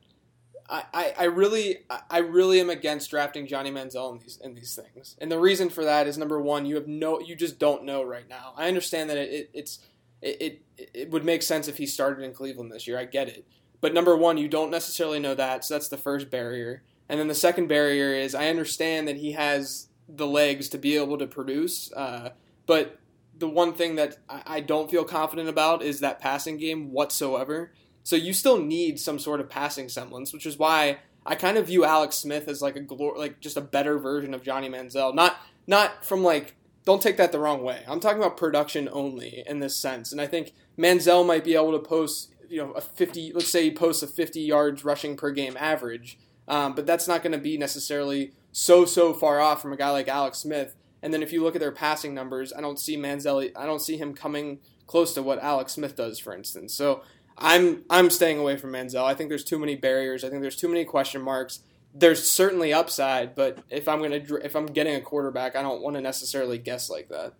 [0.69, 1.79] I, I, I really
[2.11, 5.71] I really am against drafting Johnny Manziel in these in these things, and the reason
[5.71, 8.53] for that is number one, you have no you just don't know right now.
[8.57, 9.79] I understand that it, it it's
[10.23, 12.99] it, it it would make sense if he started in Cleveland this year.
[12.99, 13.47] I get it.
[13.81, 16.83] But number one, you don't necessarily know that, so that's the first barrier.
[17.09, 20.97] And then the second barrier is I understand that he has the legs to be
[20.97, 22.31] able to produce, uh,
[22.67, 22.99] but
[23.39, 27.73] the one thing that I don't feel confident about is that passing game whatsoever.
[28.07, 31.67] So you still need some sort of passing semblance, which is why I kind of
[31.67, 35.13] view Alex Smith as like a glor- like just a better version of Johnny Manziel.
[35.13, 37.83] Not not from like don't take that the wrong way.
[37.89, 41.73] I'm talking about production only in this sense, and I think Manziel might be able
[41.73, 45.33] to post you know a 50 let's say he posts a 50 yards rushing per
[45.33, 46.17] game average
[46.47, 49.91] um, but that's not going to be necessarily so so far off from a guy
[49.91, 52.97] like alex smith and then if you look at their passing numbers i don't see
[52.97, 57.03] manzelli i don't see him coming close to what alex smith does for instance so
[57.39, 60.57] i'm i'm staying away from manziel i think there's too many barriers i think there's
[60.57, 61.61] too many question marks
[61.95, 65.97] there's certainly upside but if i'm to if i'm getting a quarterback i don't want
[65.97, 67.35] to necessarily guess like that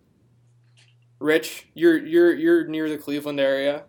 [1.19, 3.83] rich you're you're you're near the cleveland area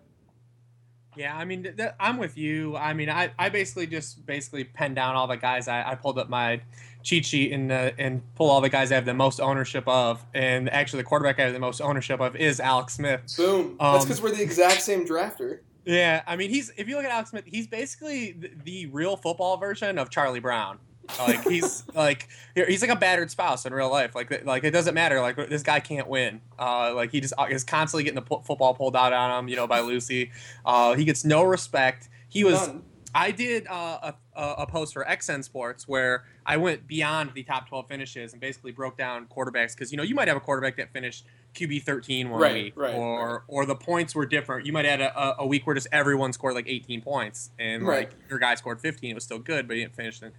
[1.19, 2.77] yeah, I mean, th- th- I'm with you.
[2.77, 5.67] I mean, I, I basically just basically penned down all the guys.
[5.67, 6.61] I, I pulled up my
[7.03, 10.25] cheat sheet and uh, and pull all the guys I have the most ownership of.
[10.33, 13.23] And actually, the quarterback I have the most ownership of is Alex Smith.
[13.37, 13.77] Boom.
[13.81, 15.61] Um, That's because we're the exact same drafter.
[15.89, 19.17] Yeah, I mean, he's if you look at Alex Smith, he's basically the, the real
[19.17, 20.79] football version of Charlie Brown.
[21.19, 24.15] Like he's like he's like a battered spouse in real life.
[24.15, 25.19] Like like it doesn't matter.
[25.23, 26.43] Like this guy can't win.
[26.59, 29.49] Uh, like he just uh, is constantly getting the football pulled out on him.
[29.49, 30.31] You know by Lucy.
[30.63, 32.11] Uh, he gets no respect.
[32.29, 32.69] He was.
[32.69, 32.83] None.
[33.15, 37.67] I did uh, a, a post for XN Sports where I went beyond the top
[37.67, 40.77] 12 finishes and basically broke down quarterbacks because you know you might have a quarterback
[40.77, 43.41] that finished QB 13 one right, week, right, or right.
[43.49, 44.67] or the points were different.
[44.67, 48.13] You might add a, a, week where just everyone scored like 18 points and like
[48.31, 49.11] your guy scored 15.
[49.11, 50.21] It was still good, but he didn't finish.
[50.21, 50.33] The,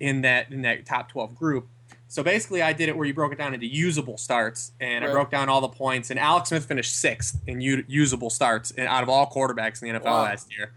[0.00, 1.68] in that in that top 12 group.
[2.06, 5.04] So basically, I did it where you broke it down into usable starts, and.
[5.04, 6.10] I broke down all the points.
[6.10, 9.92] And Alex Smith finished sixth in u- usable starts and out of all quarterbacks in
[9.92, 10.22] the NFL wow.
[10.22, 10.72] last year.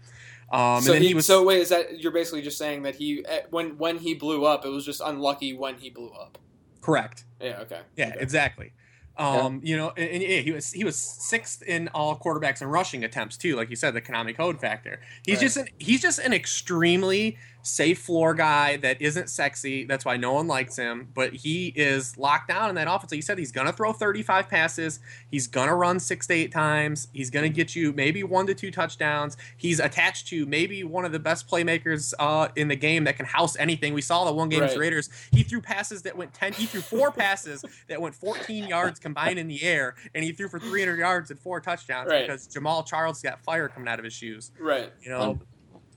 [0.52, 1.26] Um, so he, he, was.
[1.26, 4.44] So wait, is that you're basically just saying that he eh, when when he blew
[4.44, 6.36] up, it was just unlucky when he blew up.
[6.82, 7.24] Correct.
[7.40, 7.60] Yeah.
[7.60, 7.80] Okay.
[7.96, 8.08] Yeah.
[8.08, 8.18] Okay.
[8.20, 8.72] Exactly.
[9.16, 9.70] Um, yeah.
[9.70, 13.04] you know, and, and, yeah, he was he was sixth in all quarterbacks and rushing
[13.04, 13.56] attempts too.
[13.56, 15.00] Like you said, the Konami code factor.
[15.26, 15.42] He's right.
[15.42, 19.84] just an, he's just an extremely safe floor guy that isn't sexy.
[19.84, 21.08] That's why no one likes him.
[21.14, 23.12] But he is locked down in that offense.
[23.12, 25.00] Like you said, he's gonna throw 35 passes.
[25.30, 27.08] He's gonna run six to eight times.
[27.12, 29.36] He's gonna get you maybe one to two touchdowns.
[29.56, 33.26] He's attached to maybe one of the best playmakers uh, in the game that can
[33.26, 33.94] house anything.
[33.94, 34.76] We saw the one game right.
[34.76, 35.08] Raiders.
[35.30, 36.54] He threw passes that went 10.
[36.54, 40.48] He threw four passes that went 14 yards combined in the air, and he threw
[40.48, 42.26] for 300 yards and four touchdowns right.
[42.26, 44.50] because Jamaal Charles got fire coming out of his shoes.
[44.58, 44.92] Right.
[45.00, 45.20] You know.
[45.20, 45.40] Um,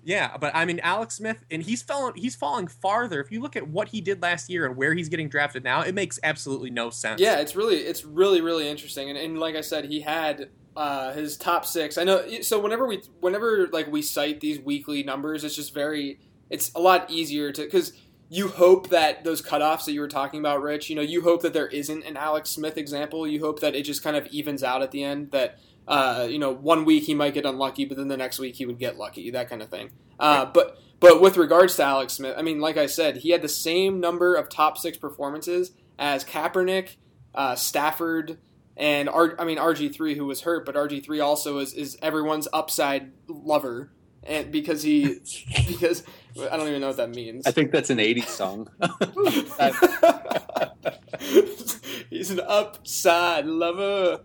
[0.06, 3.20] yeah, but I mean Alex Smith, and he's falling he's falling farther.
[3.20, 5.82] If you look at what he did last year and where he's getting drafted now,
[5.82, 7.20] it makes absolutely no sense.
[7.20, 9.10] Yeah, it's really it's really really interesting.
[9.10, 11.98] And, and like I said, he had uh, his top six.
[11.98, 12.24] I know.
[12.42, 16.20] So whenever we whenever like we cite these weekly numbers, it's just very
[16.52, 17.94] it's a lot easier to because
[18.30, 20.88] you hope that those cutoffs that you were talking about, Rich.
[20.88, 23.28] You know, you hope that there isn't an Alex Smith example.
[23.28, 25.32] You hope that it just kind of evens out at the end.
[25.32, 25.58] That
[25.88, 28.66] uh, you know, one week he might get unlucky, but then the next week he
[28.66, 29.92] would get lucky, that kind of thing.
[30.20, 33.42] Uh, but but with regards to Alex Smith, I mean, like I said, he had
[33.42, 36.96] the same number of top six performances as Kaepernick,
[37.34, 38.38] uh, Stafford,
[38.78, 41.98] and R- I mean RG three who was hurt, but RG three also is is
[42.02, 43.92] everyone's upside lover,
[44.24, 45.20] and because he
[45.68, 46.04] because
[46.52, 47.46] I don't even know what that means.
[47.46, 48.70] I think that's an '80s song.
[52.10, 54.22] He's an upside lover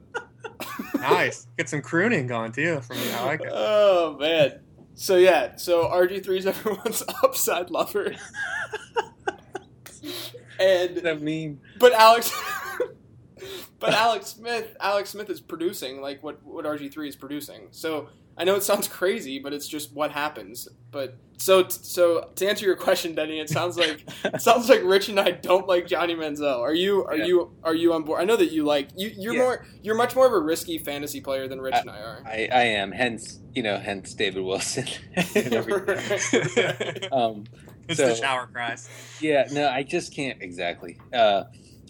[1.00, 1.46] nice.
[1.56, 3.12] Get some crooning going too from me.
[3.12, 3.50] I like it.
[3.52, 4.60] Oh man.
[4.94, 8.14] So yeah, so RG three is everyone's upside lover.
[10.60, 12.33] and I mean, but Alex,
[13.79, 17.68] but Alex Smith, Alex Smith is producing like what what RG three is producing.
[17.70, 18.08] So
[18.40, 20.66] I know it sounds crazy, but it's just what happens.
[20.90, 25.10] But so so to answer your question, Denny, it sounds like it sounds like Rich
[25.10, 26.58] and I don't like Johnny Manziel.
[26.58, 27.26] Are you are yeah.
[27.26, 28.18] you are you on board?
[28.18, 29.40] I know that you like you you're yeah.
[29.40, 32.22] more you're much more of a risky fantasy player than Rich I, and I are.
[32.24, 32.92] I, I am.
[32.92, 34.86] Hence you know hence David Wilson.
[37.12, 37.44] um,
[37.88, 38.88] it's so, the shower cries.
[39.20, 40.96] Yeah, no, I just can't exactly.
[41.12, 41.44] Uh,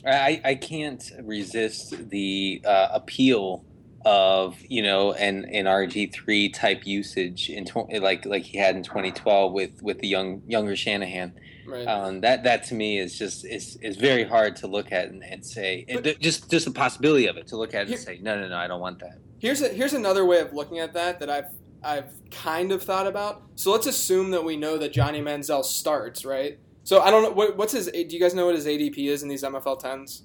[0.05, 3.65] I, I can't resist the uh, appeal
[4.05, 8.77] of you know an an RG three type usage in tw- like like he had
[8.77, 11.33] in 2012 with with the young younger Shanahan.
[11.67, 11.87] Right.
[11.87, 15.23] Um, that that to me is just is is very hard to look at and,
[15.23, 17.97] and say But- it, just just the possibility of it to look at it Here-
[17.99, 19.19] and say no no no I don't want that.
[19.39, 21.47] Here's a, here's another way of looking at that that I've
[21.83, 23.43] I've kind of thought about.
[23.55, 26.59] So let's assume that we know that Johnny Manziel starts, right?
[26.85, 27.87] So I don't know what, what's his.
[27.87, 30.25] Do you guys know what his ADP is in these MFL tens?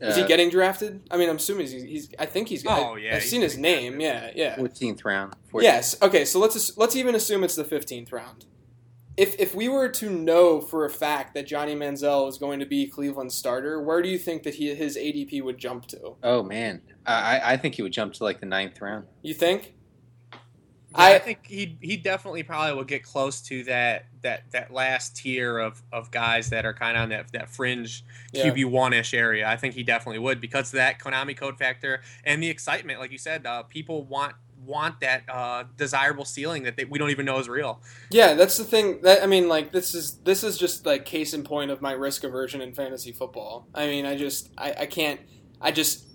[0.00, 1.02] Is he Uh, getting drafted?
[1.10, 1.82] I mean, I'm assuming he's.
[1.82, 2.64] he's I think he's.
[2.66, 4.00] Oh, I, yeah, I've seen his getting name.
[4.00, 4.56] Yeah, yeah.
[4.56, 5.34] 14th round.
[5.52, 5.62] 14th.
[5.62, 5.96] Yes.
[6.02, 6.24] Okay.
[6.24, 8.46] So let's let's even assume it's the 15th round.
[9.16, 12.66] If if we were to know for a fact that Johnny Manziel is going to
[12.66, 16.16] be Cleveland's starter, where do you think that he his ADP would jump to?
[16.22, 19.06] Oh man, I I- I think he would jump to like the ninth round.
[19.22, 19.74] You think?
[20.94, 25.16] I, I- think he he definitely probably will get close to that that that last
[25.16, 28.46] tier of, of guys that are kind of on that that fringe Yeah.
[28.50, 29.48] QB one ish area.
[29.48, 32.98] I think he definitely would because of that Konami code factor and the excitement.
[32.98, 34.34] Like you said, uh, people want
[34.66, 37.80] want that uh, desirable ceiling that they, we don't even know is real.
[38.10, 39.00] Yeah, that's the thing.
[39.02, 41.92] That I mean, like this is this is just like case in point of my
[41.92, 43.68] risk aversion in fantasy football.
[43.74, 45.20] I mean, I just I, I can't.
[45.60, 46.06] I just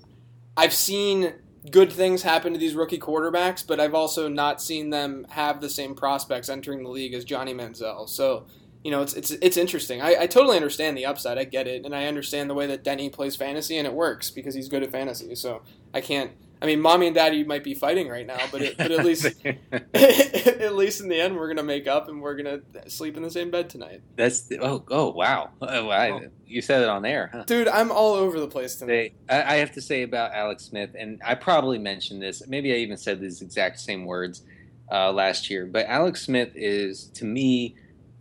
[0.57, 1.33] I've seen
[1.71, 5.69] good things happen to these rookie quarterbacks, but I've also not seen them have the
[5.69, 8.07] same prospects entering the league as Johnny Manziel.
[8.07, 8.45] So
[8.85, 9.99] you know, it's it's it's interesting.
[9.99, 11.39] I, I totally understand the upside.
[11.39, 14.29] I get it, and I understand the way that Denny plays fantasy, and it works
[14.29, 15.33] because he's good at fantasy.
[15.33, 16.31] So I can't.
[16.61, 19.25] I mean, mommy and daddy might be fighting right now, but it, but at least
[19.45, 23.31] at least in the end, we're gonna make up and we're gonna sleep in the
[23.31, 24.01] same bed tonight.
[24.15, 26.21] That's the, oh oh wow, oh, wow.
[26.45, 27.43] you said it on air, huh?
[27.43, 29.13] Dude, I'm all over the place tonight.
[29.27, 32.47] They, I, I have to say about Alex Smith, and I probably mentioned this.
[32.47, 34.43] Maybe I even said these exact same words
[34.91, 35.65] uh, last year.
[35.65, 37.75] But Alex Smith is, to me,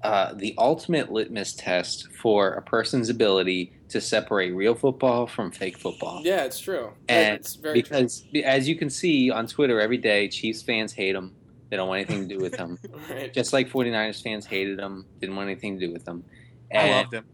[0.04, 5.78] uh, the ultimate litmus test for a person's ability to separate real football from fake
[5.78, 6.20] football.
[6.22, 6.92] Yeah, it's true.
[7.08, 8.00] And it's very true.
[8.00, 11.34] because, as you can see on Twitter every day, Chiefs fans hate him.
[11.70, 12.78] They don't want anything to do with him.
[13.10, 13.32] Right.
[13.32, 16.22] Just like 49ers fans hated him, didn't want anything to do with him.
[16.72, 17.24] I loved him.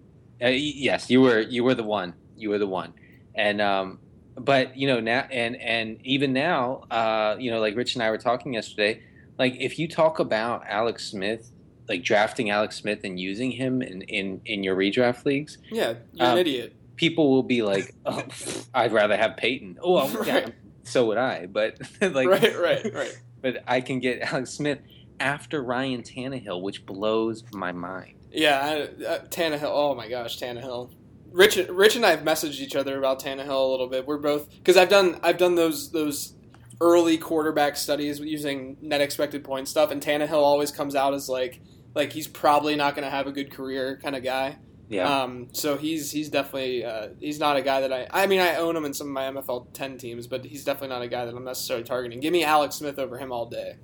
[0.43, 2.15] uh, yes, you were you were the one.
[2.37, 2.93] You were the one.
[3.35, 3.99] And um,
[4.37, 8.11] but you know now and and even now, uh, you know, like Rich and I
[8.11, 9.03] were talking yesterday.
[9.39, 11.51] Like if you talk about Alex Smith,
[11.91, 16.27] like drafting Alex Smith and using him in in in your redraft leagues, Yeah, you're
[16.27, 16.73] an Um, idiot.
[16.97, 20.47] people will be like, "Oh, pff, I'd rather have Peyton." Oh, well, yeah,
[20.85, 21.47] so would I.
[21.47, 23.19] But like, right, right, right.
[23.43, 24.79] But I can get Alex Smith
[25.19, 28.17] after Ryan Tannehill, which blows my mind.
[28.33, 29.71] Yeah, I, uh, Tannehill.
[29.73, 30.91] Oh my gosh, Tannehill.
[31.33, 34.07] Rich, Rich and I have messaged each other about Tannehill a little bit.
[34.07, 36.35] We're both because I've done I've done those those
[36.83, 41.61] early quarterback studies using net expected point stuff, and Tannehill always comes out as like
[41.95, 44.59] like he's probably not going to have a good career kind of guy.
[44.89, 45.23] Yeah.
[45.23, 48.57] Um, so he's he's definitely uh, he's not a guy that I I mean I
[48.57, 51.25] own him in some of my MFL ten teams, but he's definitely not a guy
[51.27, 52.19] that I'm necessarily targeting.
[52.21, 53.77] Give me Alex Smith over him all day.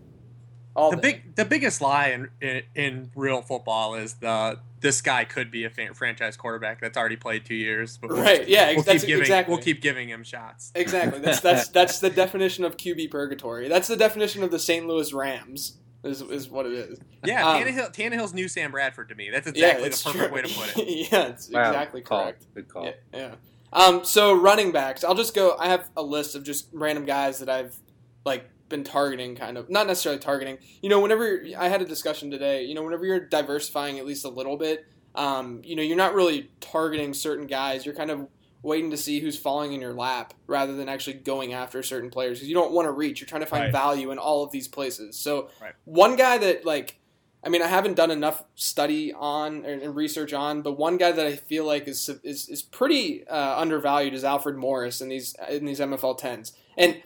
[0.74, 1.12] All the day.
[1.12, 5.64] big the biggest lie in, in in real football is the this guy could be
[5.64, 7.96] a fan, franchise quarterback that's already played two years.
[7.98, 8.46] But we'll- right?
[8.48, 9.54] Yeah, We'll that's keep giving exactly.
[9.54, 10.72] we'll keep giving him shots.
[10.74, 11.20] Exactly.
[11.20, 13.68] That's that's that's the definition of QB purgatory.
[13.68, 14.86] That's the definition of the St.
[14.86, 15.78] Louis Rams.
[16.06, 16.98] Is, is what it is.
[17.24, 19.30] Yeah, Um, Tannehill, Tannehill's new Sam Bradford to me.
[19.30, 20.34] That's exactly it's the perfect true.
[20.34, 20.88] way to put it.
[21.12, 22.22] yeah, it's Wow, exactly call.
[22.22, 22.46] correct.
[22.54, 22.84] Good call.
[22.84, 23.34] Yeah, yeah.
[23.72, 25.56] Um, so running backs, I'll just go.
[25.58, 27.76] I have a list of just random guys that I've
[28.24, 30.58] like been targeting, kind of not necessarily targeting.
[30.82, 34.24] You know, whenever I had a discussion today, you know, whenever you're diversifying at least
[34.24, 37.84] a little bit, um, you know, you're not really targeting certain guys.
[37.84, 38.28] You're kind of
[38.66, 42.38] waiting to see who's falling in your lap rather than actually going after certain players
[42.38, 43.20] because you don't want to reach.
[43.20, 43.72] You're trying to find Right.
[43.72, 45.16] value in all of these places.
[45.16, 45.72] So Right.
[45.84, 46.98] one guy that like
[47.44, 51.12] I mean, I haven't done enough study on or, and research on, but one guy
[51.12, 55.36] that I feel like is is, is pretty uh, undervalued is Alfred Morris in these
[55.48, 56.52] in these MFL tens.
[56.76, 57.00] And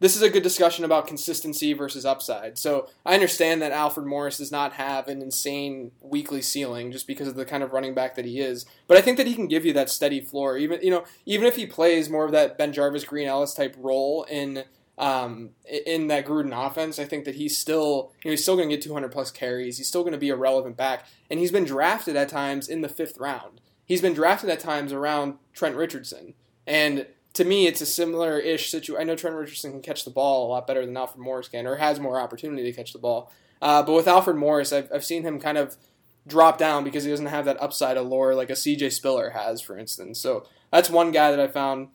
[0.00, 2.58] this is a good discussion about consistency versus upside.
[2.58, 7.28] So I understand that Alfred Morris does not have an insane weekly ceiling just because
[7.28, 8.66] of the kind of running back that he is.
[8.86, 10.58] But I think that he can give you that steady floor.
[10.58, 14.64] Even you know, even if he plays more of that BenJarvus Green-Ellis type role in
[14.96, 15.50] um,
[15.86, 18.76] in that Gruden offense, I think that he's still you know he's still going to
[18.76, 19.78] get 200 plus carries.
[19.78, 22.80] He's still going to be a relevant back, and he's been drafted at times in
[22.80, 23.60] the fifth round.
[23.86, 26.34] He's been drafted at times around Trent Richardson,
[26.66, 29.00] and to me, it's a similar ish situation.
[29.00, 31.66] I know Trent Richardson can catch the ball a lot better than Alfred Morris can,
[31.66, 33.30] or has more opportunity to catch the ball.
[33.60, 35.76] Uh, but with Alfred Morris, I've, I've seen him kind of
[36.26, 39.76] drop down because he doesn't have that upside allure like a CJ Spiller has, for
[39.76, 40.20] instance.
[40.20, 41.88] So that's one guy that I found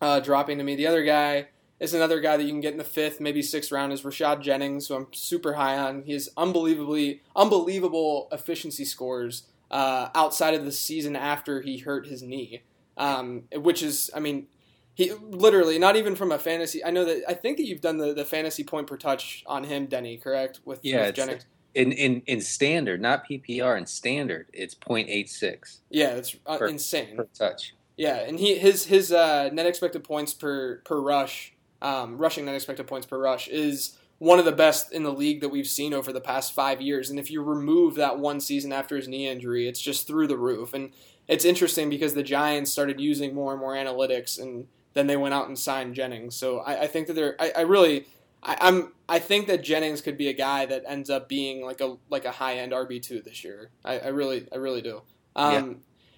[0.00, 0.76] uh, dropping to me.
[0.76, 1.48] The other guy
[1.78, 4.40] is another guy that you can get in the fifth, maybe sixth round is Rashad
[4.40, 6.04] Jennings, who I'm super high on.
[6.04, 12.22] He has unbelievably unbelievable efficiency scores uh, outside of the season after he hurt his
[12.22, 12.62] knee.
[12.96, 14.46] um, which is, I mean,
[14.94, 16.84] he literally not even from a fantasy.
[16.84, 19.64] I know that I think that you've done the, the fantasy point per touch on
[19.64, 20.16] him, Denny.
[20.16, 20.60] Correct?
[20.64, 21.46] With Yeah, with Jennings.
[21.74, 23.76] In in in standard, not PPR.
[23.76, 27.16] In standard, it's 0.86 Yeah, it's uh, per- insane.
[27.16, 27.74] per touch.
[27.96, 32.54] Yeah, and he his his uh, net expected points per per rush, um, rushing net
[32.54, 35.92] expected points per rush is one of the best in the league that we've seen
[35.92, 37.10] over the past five years.
[37.10, 40.38] And if you remove that one season after his knee injury, it's just through the
[40.38, 40.72] roof.
[40.72, 40.92] And
[41.26, 45.34] it's interesting because the Giants started using more and more analytics, and then they went
[45.34, 46.34] out and signed Jennings.
[46.34, 48.06] So I, I think that they're I, I really.
[48.42, 48.92] I, I'm.
[49.08, 52.24] I think that Jennings could be a guy that ends up being like a like
[52.24, 53.70] a high end RB two this year.
[53.84, 55.02] I, I really, I really do.
[55.36, 55.52] Um,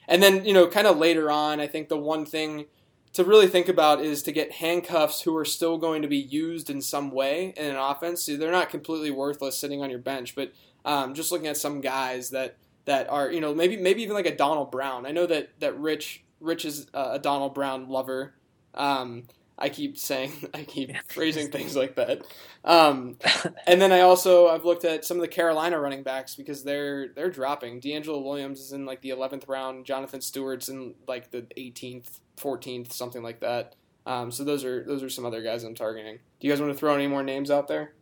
[0.08, 2.66] And then you know, kind of later on, I think the one thing
[3.12, 6.68] to really think about is to get handcuffs who are still going to be used
[6.68, 8.22] in some way in an offense.
[8.22, 10.52] So they're not completely worthless sitting on your bench, but
[10.84, 14.26] um, just looking at some guys that that are you know maybe maybe even like
[14.26, 15.06] a Donald Brown.
[15.06, 18.34] I know that that Rich Rich is a Donald Brown lover.
[18.76, 19.24] Um,
[19.58, 22.22] I keep saying I keep phrasing things like that.
[22.64, 23.16] Um,
[23.66, 27.08] and then I also I've looked at some of the Carolina running backs because they're
[27.08, 27.80] they're dropping.
[27.80, 29.86] DeAngelo Williams is in like the eleventh round.
[29.86, 33.74] Jonathan Stewart's in like the eighteenth, fourteenth, something like that.
[34.04, 36.18] Um, so those are those are some other guys I'm targeting.
[36.40, 37.92] Do you guys want to throw any more names out there?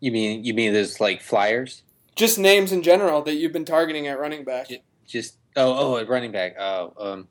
[0.00, 1.82] You mean you mean there's like flyers?
[2.16, 4.70] Just names in general that you've been targeting at running back.
[4.70, 4.78] Yeah.
[5.06, 6.56] Just oh oh at running back.
[6.58, 7.28] Oh um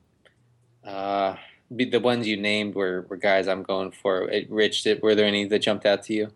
[0.84, 1.36] uh
[1.70, 4.30] the ones you named were, were guys I'm going for.
[4.48, 6.28] Rich, did- were there any that jumped out to you?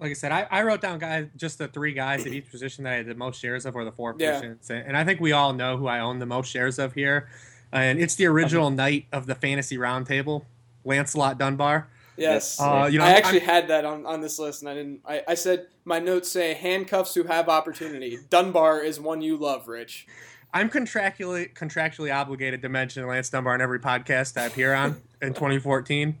[0.00, 2.84] like I said, I, I wrote down guys just the three guys at each position
[2.84, 4.34] that I had the most shares of, or the four Yeah.
[4.34, 6.92] positions, and, and I think we all know who I own the most shares of
[6.94, 7.28] here,
[7.72, 10.44] and it's the original knight of the fantasy roundtable,
[10.84, 11.88] Lancelot Dunbar.
[12.16, 12.60] Yes.
[12.60, 15.00] Uh, you know, I I'm- actually had that on, on this list, and I didn't.
[15.04, 18.18] I, I said my notes say handcuffs who have opportunity.
[18.30, 20.06] Dunbar is one you love, Rich.
[20.52, 25.34] I'm contractually contractually obligated to mention Lance Dunbar on every podcast I appear on in
[25.34, 26.18] 2014.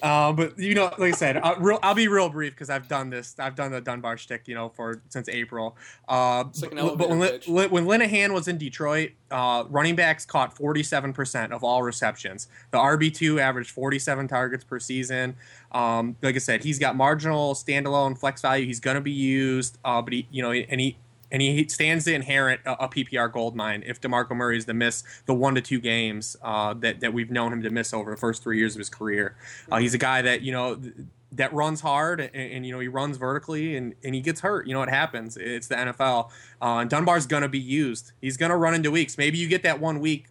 [0.00, 2.86] Uh, but you know, like I said, I'll, real, I'll be real brief because I've
[2.88, 3.34] done this.
[3.38, 5.76] I've done the Dunbar shtick, you know, for since April.
[6.08, 7.08] Uh, like but- but
[7.48, 12.46] when, when Linehan was in Detroit, uh, running backs caught 47% of all receptions.
[12.70, 15.34] The RB2 averaged 47 targets per season.
[15.72, 18.66] Um, like I said, he's got marginal standalone flex value.
[18.66, 20.96] He's going to be used, uh, but he, you know, and he
[21.34, 24.74] and he stands to inherit a, a PPR gold mine if DeMarco Murray is to
[24.74, 28.12] miss the one to two games uh, that that we've known him to miss over
[28.12, 29.34] the first three years of his career.
[29.70, 30.76] Uh, he's a guy that you know.
[30.76, 30.94] th-
[31.32, 34.68] that runs hard and, and you know he runs vertically and, and he gets hurt.
[34.68, 35.36] You know it happens.
[35.36, 36.30] It's the NFL.
[36.62, 38.12] Uh, and Dunbar's gonna be used.
[38.20, 39.18] He's gonna run into weeks.
[39.18, 40.26] Maybe you get that one week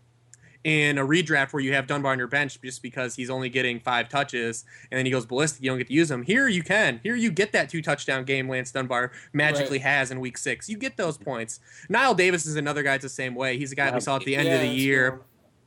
[0.63, 3.79] in a redraft where you have Dunbar on your bench just because he's only getting
[3.79, 5.61] five touches and then he goes ballistic.
[5.63, 6.23] You don't get to use him.
[6.23, 6.99] Here you can.
[7.03, 10.69] Here you get that two touchdown game Lance Dunbar magically has in week six.
[10.69, 11.59] You get those points.
[11.89, 13.57] Knile Davis is another guy that's the same way.
[13.57, 15.25] He's a guy we saw at the end of the year cool.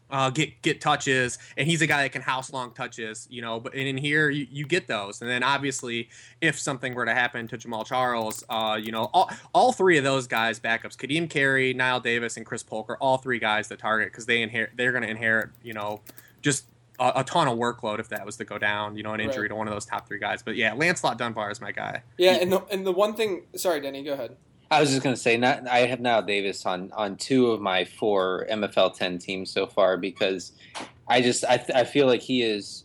[0.09, 3.59] Uh, get get touches, and he's a guy that can house long touches, you know.
[3.59, 6.09] But and in here, you, you get those, and then obviously,
[6.41, 10.05] if something were to happen to Jamaal Charles, uh, you know, all, all three of
[10.05, 13.81] those guys, backups, Ka'Deem Carey, Knile Davis, and Chris Polk are all three guys that
[13.81, 16.01] target because they inherit, they're going to inherit, you know,
[16.41, 16.67] just
[17.01, 19.43] a, a ton of workload if that was to go down, you know, an injury
[19.43, 19.49] Right.
[19.49, 20.41] to one of those top three guys.
[20.41, 22.03] But yeah, Lancelot Dunbar is my guy.
[22.17, 23.43] Yeah, and the and the one thing.
[23.57, 24.05] Sorry, Denny.
[24.05, 24.37] Go ahead.
[24.71, 27.61] I was just going to say, not I have Knile Davis on on two of
[27.61, 30.53] my four MFL ten teams so far because
[31.09, 32.85] I just I I feel like he is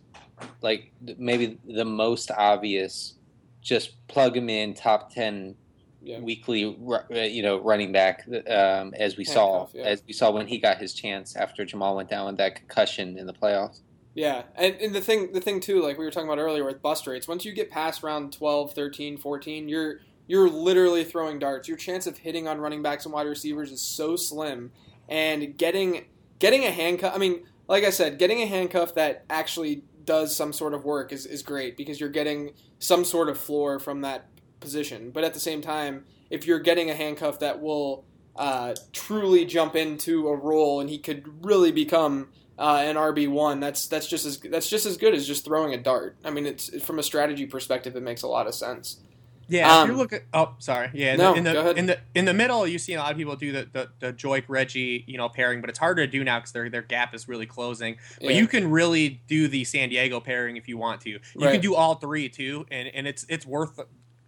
[0.62, 3.16] like maybe the most obvious.
[3.62, 5.56] Just plug him in top ten
[6.02, 6.20] Yeah.
[6.20, 9.84] weekly, uh, you know, running back um, as we saw yeah.
[9.84, 13.18] as we saw when he got his chance after Jamal went down with that concussion
[13.18, 13.82] in the playoffs.
[14.14, 16.82] Yeah, and, and the thing the thing too, like we were talking about earlier with
[16.82, 20.02] bust rates, once you get past round 12, 13, 14, you're
[20.32, 21.68] you're literally throwing darts.
[21.68, 24.72] Your chance of hitting on running backs and wide receivers is so slim,
[25.10, 26.06] and getting
[26.40, 27.14] getting a handcuff.
[27.14, 31.12] I mean, like I said, getting a handcuff that actually does some sort of work
[31.12, 34.30] is, is great because you're getting some sort of floor from that
[34.62, 35.12] position.
[35.12, 38.06] But at the same time, if you're getting a handcuff that will
[38.38, 43.60] uh, truly jump into a role and he could really become uh, an RB one,
[43.60, 46.16] that's that's just as that's just as good as just throwing a dart.
[46.24, 49.02] I mean, it's from a strategy perspective, it makes a lot of sense.
[49.52, 51.86] Yeah, Um, if you look at oh, sorry, yeah, in No, the, in the in
[51.88, 54.46] the in the middle, you see a lot of people do the the, the Joique
[54.48, 57.28] Reggie, you know, pairing, but it's harder to do now because their their gap is
[57.28, 57.98] really closing.
[58.22, 58.38] But Yeah.
[58.40, 61.10] you can really do the San Diego pairing if you want to.
[61.10, 61.52] You Right.
[61.52, 63.78] can do all three too, and and it's it's worth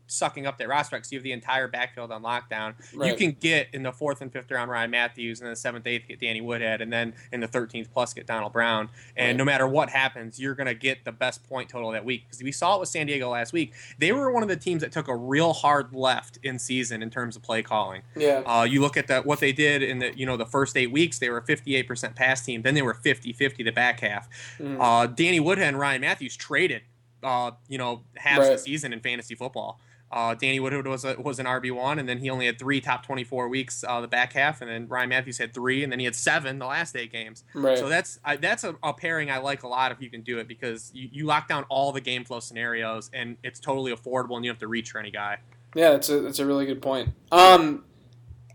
[0.07, 2.73] sucking up their roster because you have the entire backfield on lockdown.
[2.93, 5.87] You can get in the fourth and fifth round Ryan Mathews, and then the seventh,
[5.87, 8.89] eighth get Danny Woodhead, and then in the thirteenth plus get Donald Brown.
[9.15, 9.35] And Right.
[9.37, 12.43] no matter what happens, you're going to get the best point total that week because
[12.43, 13.73] we saw it with San Diego last week.
[13.97, 17.09] They were one of the teams that took a real hard left in season in
[17.09, 18.01] terms of play calling.
[18.15, 18.43] Yeah.
[18.45, 20.91] Uh, you look at the, what they did in the you know the first eight
[20.91, 22.61] weeks, they were a 58% pass team.
[22.61, 24.27] Then they were 50-50 the back half.
[24.59, 24.77] Mhm.
[24.79, 26.83] Uh, Danny Woodhead and Ryan Mathews traded,
[27.23, 29.79] uh, you know, half the season in fantasy football.
[30.13, 32.79] Uh, Danny Woodhead was a, was an RB one, and then he only had three
[32.79, 35.97] top 24 weeks uh, the back half, and then Ryan Mathews had three, and then
[35.97, 37.43] he had seven the last eight games.
[37.55, 37.79] Right.
[37.79, 40.37] So that's I, that's a, a pairing I like a lot if you can do
[40.37, 44.35] it because you, you lock down all the game flow scenarios, and it's totally affordable,
[44.35, 45.39] and you don't have to reach for any guy.
[45.73, 47.09] Yeah, that's a that's a really good point.
[47.31, 47.83] Um,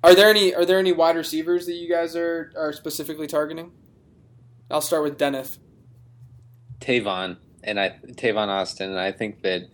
[0.05, 3.73] are there any are there any wide receivers that you guys are are specifically targeting?
[4.71, 5.59] I'll start with Dennis.
[6.79, 9.69] Tavon and I Tavon Austin, and I think that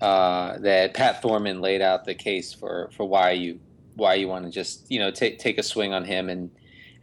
[0.00, 3.60] uh, that Pat Thorman laid out the case for, for why you
[3.96, 6.50] why you want to just you know take take a swing on him and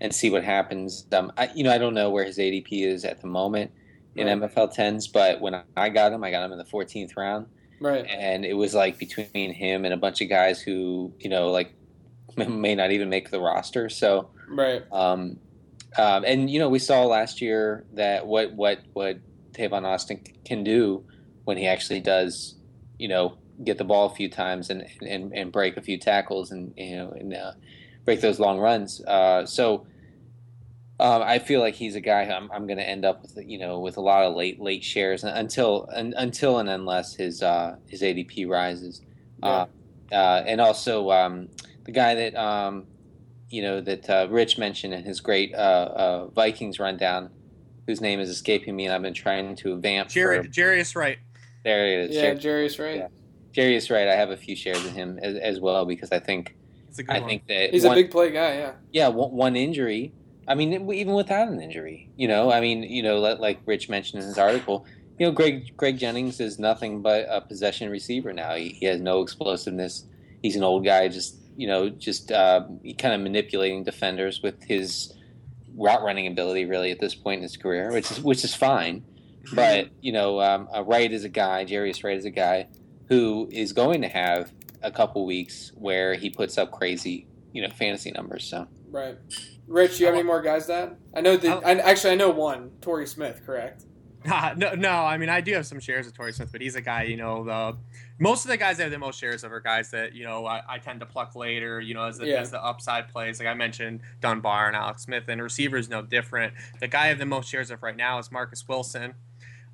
[0.02, 1.06] and see what happens.
[1.12, 3.72] Um, I, you know I don't know where his ADP is at the moment
[4.16, 4.52] in Right.
[4.52, 7.46] MFL tens, but when I got him, I got him in the 14th round,
[7.80, 8.06] Right.
[8.10, 11.74] and it was like between him and a bunch of guys who you know like
[12.38, 13.88] may not even make the roster.
[13.90, 14.84] So Right.
[14.92, 15.40] um,
[15.98, 19.20] um, and you know, we saw last year that what what what
[19.58, 21.06] Tavon Austin can do
[21.46, 22.56] when he actually does,
[23.02, 26.52] you know, get the ball a few times and and, and break a few tackles
[26.52, 27.54] and you know and uh,
[28.06, 29.04] break those long runs.
[29.06, 29.86] Uh, so.
[31.00, 33.58] Um, I feel like he's a guy I'm, I'm going to end up with, you
[33.58, 37.78] know, with a lot of late late shares until un, until and unless his uh,
[37.88, 39.02] his ADP rises.
[39.42, 39.66] Uh,
[40.12, 41.50] uh, and also um,
[41.86, 42.86] the guy that um,
[43.50, 47.30] you know that uh, Rich mentioned in his great uh, uh, Vikings rundown,
[47.88, 50.10] whose name is escaping me, and I've been trying to vamp.
[50.10, 51.20] Jerry, for, Jarius Wright.
[51.64, 52.16] There it is.
[52.16, 52.96] Yeah, Jer- Jarius, right?
[52.98, 53.08] Yeah.
[53.54, 54.08] Jerry is right.
[54.08, 56.56] I have a few shares of him as, as well because I think
[56.90, 57.30] It's a good I one.
[57.30, 58.56] think that He's one, a big play guy.
[58.56, 58.72] Yeah.
[58.94, 60.14] yeah one, one injury.
[60.48, 62.52] I mean, even without an injury, you know.
[62.52, 64.86] I mean, you know, like- like Rich mentioned in his article,
[65.20, 68.56] you know, Greg Greg Jennings is nothing but a possession receiver now.
[68.56, 70.06] He, he has no explosiveness.
[70.42, 72.64] He's an old guy, just you know, just uh,
[72.98, 75.14] kind of manipulating defenders with his
[75.76, 76.66] route running ability.
[76.66, 79.04] Really, at this point in his career, which is which is fine.
[79.54, 81.66] But you know, um, uh, Wright is a guy.
[81.66, 82.68] Jarius Wright is a guy
[83.08, 87.70] who is going to have a couple weeks where he puts up crazy, you know,
[87.70, 88.46] fantasy numbers.
[88.46, 88.68] So.
[88.90, 89.18] Right.
[89.68, 92.30] Rich, do you have any more guys that I know The, I, actually, I know
[92.30, 92.72] one.
[92.82, 93.86] Torrey Smith, correct?
[94.56, 94.92] No, no.
[94.92, 97.04] I mean, I do have some shares of Torrey Smith, but he's a guy.
[97.04, 97.78] You know, the
[98.20, 100.46] most of the guys I have the most shares of are guys that you know
[100.46, 101.82] I, I tend to pluck later.
[101.82, 102.36] You know, as the, Yeah.
[102.36, 106.54] as the upside plays, like I mentioned, Dunbar and Alex Smith, and receivers no different.
[106.80, 109.16] The guy I have the most shares of right now is Marquess Wilson.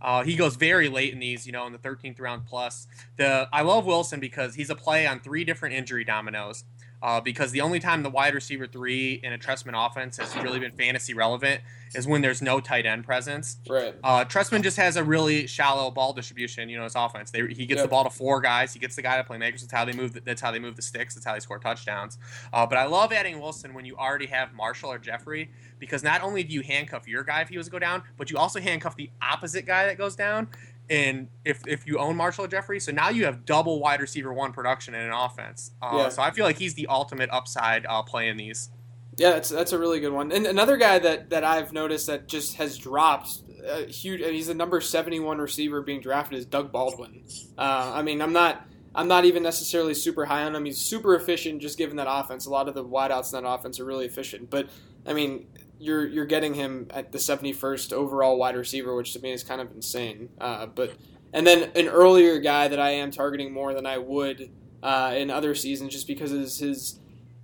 [0.01, 2.87] Uh, he goes very late in these, you know, in the 13th round plus.
[3.17, 6.63] The I love Wilson because he's a play on three different injury dominoes.
[6.99, 10.59] Uh, because the only time the wide receiver three in a Trestman offense has really
[10.59, 11.61] been fantasy relevant
[11.93, 13.57] is when there's no tight end presence.
[13.69, 13.93] Right.
[14.03, 16.69] Uh, Trestman just has a really shallow ball distribution.
[16.69, 17.29] You know, his offense.
[17.29, 17.85] They, he gets Yep.
[17.85, 18.73] the ball to four guys.
[18.73, 19.61] He gets the guy to playmakers.
[19.61, 20.13] That's how they move.
[20.13, 21.13] The, that's how they move the sticks.
[21.13, 22.17] That's how they score touchdowns.
[22.51, 26.23] Uh, but I love adding Wilson when you already have Marshall or Jeffery because not
[26.23, 28.59] only do you handcuff your guy if he was to go down, but you also
[28.59, 30.47] handcuff the opposite guy that goes down.
[30.89, 34.53] And if, if you own Marshall Jeffery, so now you have double wide receiver one
[34.53, 35.71] production in an offense.
[35.81, 36.09] Uh, Yeah.
[36.09, 38.69] So I feel like he's the ultimate upside uh, play in these.
[39.17, 40.31] Yeah, that's that's a really good one.
[40.31, 44.21] And another guy that, that I've noticed that just has dropped uh, huge.
[44.21, 47.23] and He's the number seventy one receiver being drafted is Doug Baldwin.
[47.57, 50.65] Uh, I mean, I'm not I'm not even necessarily super high on him.
[50.65, 52.45] He's super efficient, just given that offense.
[52.45, 54.49] A lot of the wideouts in that offense are really efficient.
[54.49, 54.69] But
[55.05, 55.47] I mean,
[55.80, 59.43] you're you're getting him at the seventy first overall wide receiver, which to me is
[59.43, 60.30] kind of insane.
[60.39, 60.93] Uh, but
[61.34, 64.49] and then an earlier guy that I am targeting more than I would
[64.82, 66.99] uh, in other seasons, just because his, his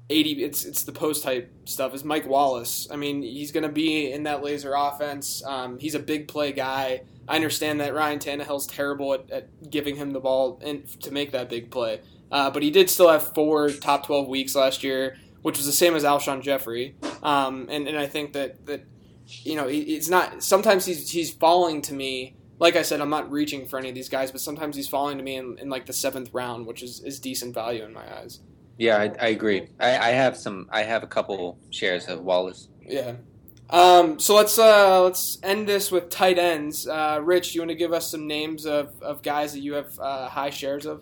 [0.09, 2.87] 80 it's it's the post type stuff is Mike Wallace.
[2.91, 5.43] I mean, he's going to be in that Lazor offense.
[5.45, 7.01] Um, he's a big play guy.
[7.27, 11.31] I understand that Ryan Tannehill's terrible at, at giving him the ball and to make
[11.31, 12.01] that big play.
[12.31, 15.71] Uh, but he did still have four top 12 weeks last year, which was the
[15.71, 16.95] same as Alshon Jeffery.
[17.21, 18.83] Um, and, and I think that, that
[19.25, 22.35] you know, he, it's not sometimes he's he's falling to me.
[22.59, 25.17] Like I said, I'm not reaching for any of these guys, but sometimes he's falling
[25.17, 28.05] to me in, in like the seventh round, which is, is decent value in my
[28.19, 28.39] eyes.
[28.77, 29.67] Yeah, I, I agree.
[29.79, 30.67] I, I have some.
[30.71, 32.69] I have a couple shares of Wallace.
[32.81, 33.15] Yeah.
[33.69, 36.87] Um, so let's uh, let's end this with tight ends.
[36.87, 39.99] Uh, Rich, you want to give us some names of, of guys that you have
[39.99, 41.01] uh, high shares of?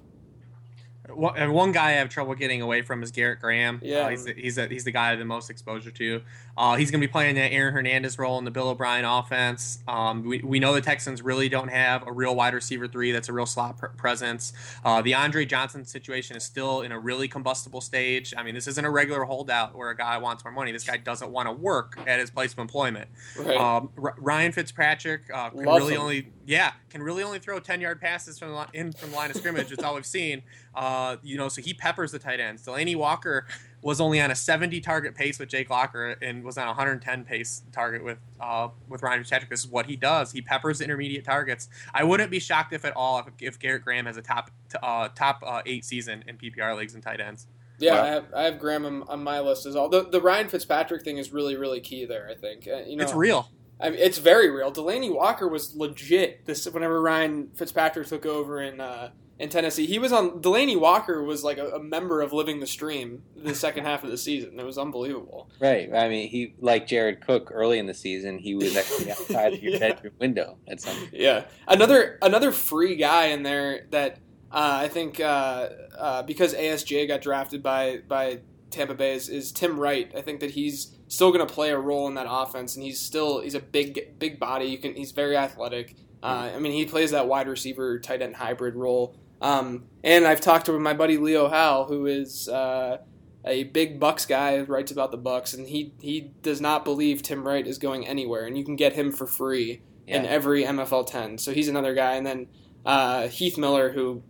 [1.09, 3.79] One, one guy I have trouble getting away from is Garrett Graham.
[3.83, 4.01] Yeah.
[4.01, 6.21] Uh, he's the, he's, a, he's the guy I the most exposure to.
[6.57, 9.79] Uh, he's going to be playing that Aaron Hernandez role in the Bill O'Brien offense.
[9.87, 13.29] Um, we, we know the Texans really don't have a real wide receiver three that's
[13.29, 14.53] a real slot pr- presence.
[14.83, 18.33] Uh, the Andre Johnson situation is still in a really combustible stage.
[18.37, 20.71] I mean, this isn't a regular holdout where a guy wants more money.
[20.71, 23.09] This guy doesn't want to work at his place of employment.
[23.39, 23.57] Right.
[23.57, 26.01] Um, R- Ryan Fitzpatrick uh, can Love really him.
[26.01, 29.29] only yeah can really only throw ten yard passes from the, in from the line
[29.29, 29.69] of scrimmage.
[29.69, 30.43] That's all we've seen.
[30.75, 32.65] Uh, you know, so he peppers the tight ends.
[32.65, 33.45] Delanie Walker
[33.82, 37.23] was only on a 70 target pace with Jake Locker and was on a 110
[37.23, 39.49] pace target with uh, with Ryan Fitzpatrick.
[39.49, 40.32] This is what he does.
[40.32, 41.69] He peppers intermediate targets.
[41.93, 44.51] I wouldn't be shocked if at all if, if Garrett Graham has a top
[44.82, 47.47] uh, top uh, eight season in PPR leagues and tight ends.
[47.79, 48.03] Yeah, Wow.
[48.03, 49.89] I have I have Graham on, on my list as well.
[49.89, 52.29] The, the Ryan Fitzpatrick thing is really really key there.
[52.29, 53.49] I think uh, you know it's real.
[53.79, 54.71] I mean, it's very real.
[54.71, 56.45] Delanie Walker was legit.
[56.45, 59.09] This whenever Ryan Fitzpatrick took over in uh,
[59.41, 60.41] in Tennessee, he was on.
[60.41, 64.09] Delanie Walker was like a, a member of Living the Stream the second half of
[64.11, 64.59] the season.
[64.59, 65.49] It was unbelievable.
[65.59, 65.93] Right.
[65.93, 68.37] I mean, he like Jared Cook early in the season.
[68.37, 69.79] He was actually outside your Yeah.
[69.79, 70.95] bedroom window at some.
[70.95, 71.13] Point.
[71.13, 74.17] Yeah, another another free guy in there that
[74.51, 79.51] uh, I think uh, uh, because ASJ got drafted by by Tampa Bay is, is
[79.51, 80.11] Tim Wright.
[80.15, 82.99] I think that he's still going to play a role in that offense, and he's
[82.99, 84.65] still he's a big big body.
[84.65, 85.95] You can he's very athletic.
[86.23, 89.15] Uh, I mean, he plays that wide receiver tight end hybrid role.
[89.41, 92.99] Um, and I've talked to my buddy Leo Howe, who is uh,
[93.43, 97.45] a big Bucks guy, writes about the Bucks, and he he does not believe Tim
[97.45, 99.81] Wright is going anywhere, and you can get him for free
[100.11, 101.37] in every MFL 10.
[101.37, 102.15] So he's another guy.
[102.15, 102.47] And then
[102.85, 104.23] uh, Heath Miller, who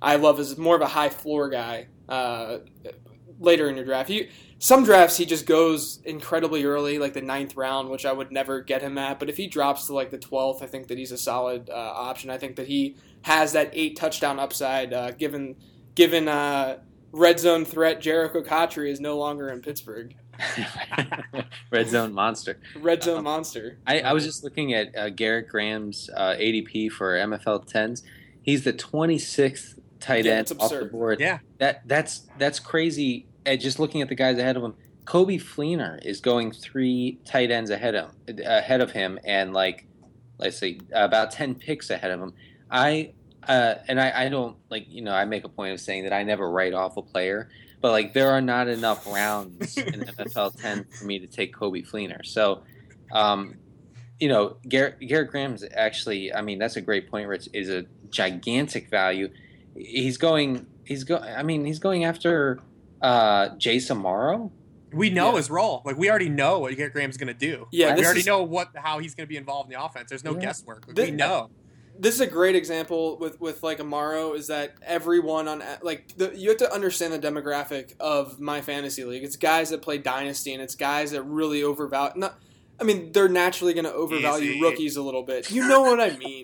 [0.00, 2.58] I love, is more of a high floor guy uh,
[3.38, 4.08] later in your draft.
[4.08, 4.28] He,
[4.58, 8.60] some drafts, he just goes incredibly early, like the ninth round, which I would never
[8.62, 9.18] get him at.
[9.18, 11.74] But if he drops to like the 12th, I think that he's a solid uh,
[11.74, 12.30] option.
[12.30, 15.56] I think that he has that eight touchdown upside, uh, given
[15.94, 16.78] given uh,
[17.12, 20.14] red zone threat Jerricho Cotchery is no longer in Pittsburgh.
[21.70, 22.58] Red zone monster.
[22.78, 23.78] Red zone Um, monster.
[23.86, 28.02] I, I was just looking at uh, Garrett Graham's uh, ADP for MFL tens.
[28.42, 31.20] He's the 26th tight Yeah, end off the board.
[31.20, 31.38] Yeah.
[31.58, 33.26] That that's that's crazy.
[33.46, 34.74] And just looking at the guys ahead of him,
[35.06, 39.86] Coby Fleener is going three tight ends ahead of ahead of him, and like
[40.38, 42.34] let's see, about ten picks ahead of him.
[42.70, 43.12] I
[43.46, 46.12] uh, and I, I don't like you know I make a point of saying that
[46.12, 47.48] I never write off a player,
[47.80, 51.88] but like there are not enough rounds in MFL ten for me to take Coby
[51.88, 52.26] Fleener.
[52.26, 52.62] So,
[53.12, 53.54] um,
[54.18, 56.34] you know, Garrett, Garrett Graham's actually.
[56.34, 57.28] I mean, that's a great point.
[57.28, 59.30] Rich is a gigantic value.
[59.76, 60.66] He's going.
[60.82, 61.18] He's go.
[61.18, 62.58] I mean, he's going after
[63.02, 64.50] uh, Jace Amaro.
[64.92, 65.36] We know Yeah.
[65.38, 65.82] his role.
[65.84, 67.66] Like we already know what Graham's going to do.
[67.72, 70.08] Yeah, we already is- know what how he's going to be involved in the offense.
[70.08, 70.40] There's no Yeah.
[70.40, 70.86] guesswork.
[70.86, 71.50] Like, This- we know.
[71.98, 76.32] this is a great example with with like Amaro is that everyone on like the,
[76.36, 79.24] you have to understand the demographic of my fantasy league.
[79.24, 82.12] It's guys that play dynasty and it's guys that really overvalue.
[82.16, 82.38] Not,
[82.78, 84.60] I mean, they're naturally going to overvalue Easy.
[84.60, 85.50] rookies a little bit.
[85.50, 86.42] You know what I mean.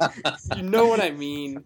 [0.56, 1.64] you know what I mean.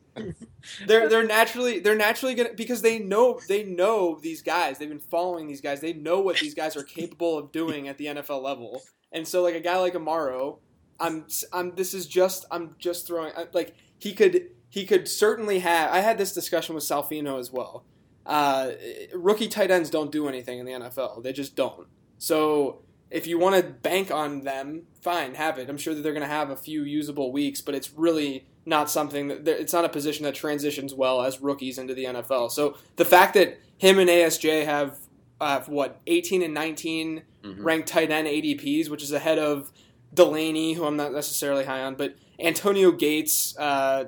[0.87, 4.79] They're they're naturally they're naturally gonna because they know they know these guys.
[4.79, 5.81] They've been following these guys.
[5.81, 8.83] They know what these guys are capable of doing at the NFL level.
[9.13, 10.59] And so like a guy like Amaro,
[10.99, 15.93] I'm I'm this is just I'm just throwing like he could he could certainly have.
[15.93, 17.85] I had this discussion with Salfino as well.
[18.25, 18.73] Uh,
[19.15, 21.23] rookie tight ends don't do anything in the NFL.
[21.23, 21.87] They just don't.
[22.19, 25.69] So if you want to bank on them, fine, have it.
[25.69, 28.91] I'm sure that they're going to have a few usable weeks, but it's really not
[28.91, 32.51] something that it's not a position that transitions well as rookies into the NFL.
[32.51, 34.99] So the fact that him and ASJ have
[35.41, 37.57] uh, what 18 and 19 Mhm.
[37.65, 39.71] ranked tight end ADPs, which is ahead of
[40.15, 43.57] Delanie, who I'm not necessarily high on, but Antonio Gates.
[43.57, 44.07] Uh,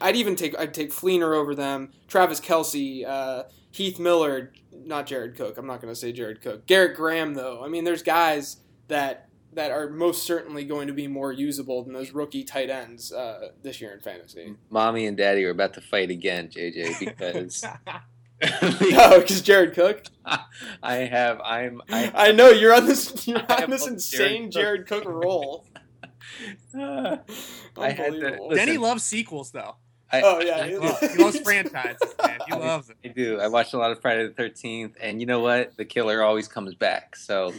[0.00, 1.92] I'd even take I'd take Fleener over them.
[2.08, 5.58] Travis Kelce, uh, Heath Miller, not Jared Cook.
[5.58, 6.66] I'm not going to say Jared Cook.
[6.66, 7.62] Garrett Graham, though.
[7.64, 8.58] I mean, there's guys
[8.88, 13.12] that that are most certainly going to be more usable than those rookie tight ends
[13.12, 14.54] uh, this year in fantasy.
[14.70, 17.64] Mommy and Daddy are about to fight again, JJ, because
[18.80, 20.04] No, because Jared Cook.
[20.82, 24.86] I have I'm I I know you're on this you're I on this insane Jared
[24.86, 25.66] Jared Cook roll.
[26.78, 27.18] uh,
[27.76, 28.54] I had to- listen.
[28.54, 29.76] Denny loves sequels though.
[30.12, 30.66] I, Oh, yeah.
[30.66, 32.38] He loves, he loves franchises, man.
[32.46, 32.96] He loves it.
[33.04, 33.38] I do.
[33.40, 35.76] I watched a lot of Friday the Thirteenth, and you know what?
[35.76, 37.16] The killer always comes back.
[37.16, 37.52] So,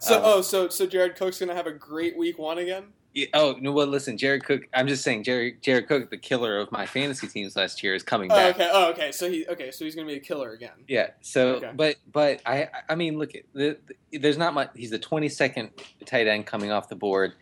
[0.00, 2.84] So um, oh, so so Jared Cook's gonna have a great week one again.
[3.14, 3.72] yeah, oh no.
[3.72, 4.62] Well, listen, Jared Cook.
[4.72, 8.02] I'm just saying, Jared Jared Cook, the killer of my fantasy teams last year, is
[8.02, 8.54] coming Oh, back.
[8.54, 8.70] okay.
[8.72, 9.12] Oh, okay.
[9.12, 9.70] So he okay.
[9.70, 10.84] So he's gonna be a killer again.
[10.88, 11.10] Yeah.
[11.20, 11.72] So, Okay.
[11.76, 13.76] but but I I mean, look at the,
[14.10, 14.70] the, there's not much.
[14.74, 15.70] He's the 22nd
[16.06, 17.34] tight end coming off the board.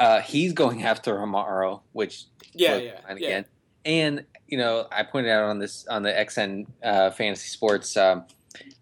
[0.00, 2.24] Uh, he's going after Amaro, which
[2.54, 3.26] Yeah, blows yeah, my yeah.
[3.26, 3.44] again.
[3.84, 8.24] And you know, I pointed out on this on the XN uh, Fantasy Sports um,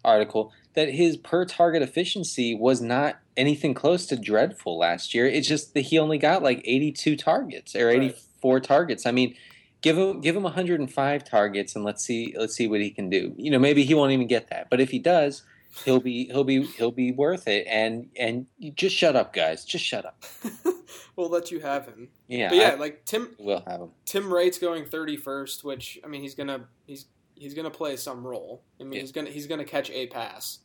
[0.03, 5.25] article that his per target efficiency was not anything close to dreadful last year.
[5.25, 8.63] It's just that he only got like 82 targets or 84 right.
[8.63, 9.05] targets.
[9.05, 9.35] I mean,
[9.81, 13.33] give him give him 105 targets and let's see let's see what he can do.
[13.37, 15.43] You know, maybe he won't even get that, but if he does,
[15.83, 17.65] he'll be he'll be he'll be worth it.
[17.67, 18.45] And and
[18.75, 19.65] just shut up, guys.
[19.65, 20.23] Just shut up.
[21.17, 22.09] we'll let you have him.
[22.27, 23.35] Yeah, but yeah, I, like Tim.
[23.39, 23.89] We'll have him.
[24.05, 28.63] Tim Wright's going 31st, which I mean he's gonna he's he's gonna play some role.
[28.79, 28.99] I mean yeah.
[29.01, 30.59] he's gonna he's gonna catch a pass.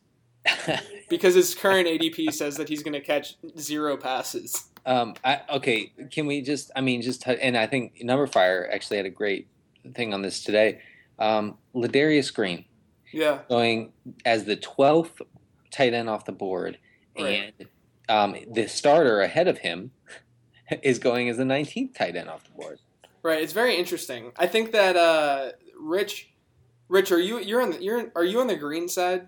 [1.09, 4.67] because his current ADP says that he's going to catch zero passes.
[4.85, 6.71] Um, I, okay, can we just?
[6.75, 9.47] I mean, just and I think number Numberfire actually had a great
[9.95, 10.81] thing on this today.
[11.17, 12.65] Um, Ladarius Green,
[13.13, 13.93] yeah, going
[14.25, 15.21] as the twelfth
[15.71, 16.77] tight end off the board,
[17.17, 17.53] right.
[17.59, 17.69] and
[18.09, 19.91] um, the starter ahead of him
[20.83, 22.79] is going as the nineteenth tight end off the board.
[23.21, 24.31] Right, it's very interesting.
[24.37, 26.29] I think that uh, Rich,
[26.89, 29.27] Rich, are you you're on the you're are you on the green side?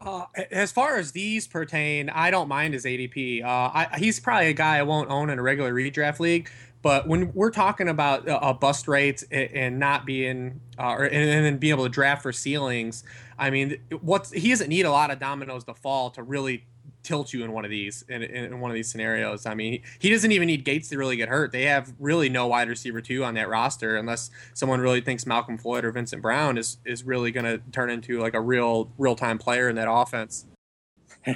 [0.00, 3.44] Uh, as far as these pertain, I don't mind his ADP.
[3.44, 6.50] Uh, I, he's probably a guy I won't own in a regular redraft league.
[6.82, 11.44] But when we're talking about uh, bust rates and, not being, uh, or, and, and
[11.44, 13.04] then being able to draft for ceilings,
[13.38, 16.64] I mean, what's he doesn't need a lot of dominoes to fall to really
[17.02, 19.46] tilt you in one of these in, in one of these scenarios.
[19.46, 21.52] I mean, he, doesn't even need Gates to really get hurt.
[21.52, 25.60] They have really no wide receiver two on that roster unless someone really thinks Malcom
[25.60, 29.16] Floyd or Vincent Brown is is really going to turn into like a real real
[29.16, 30.46] time player in that offense.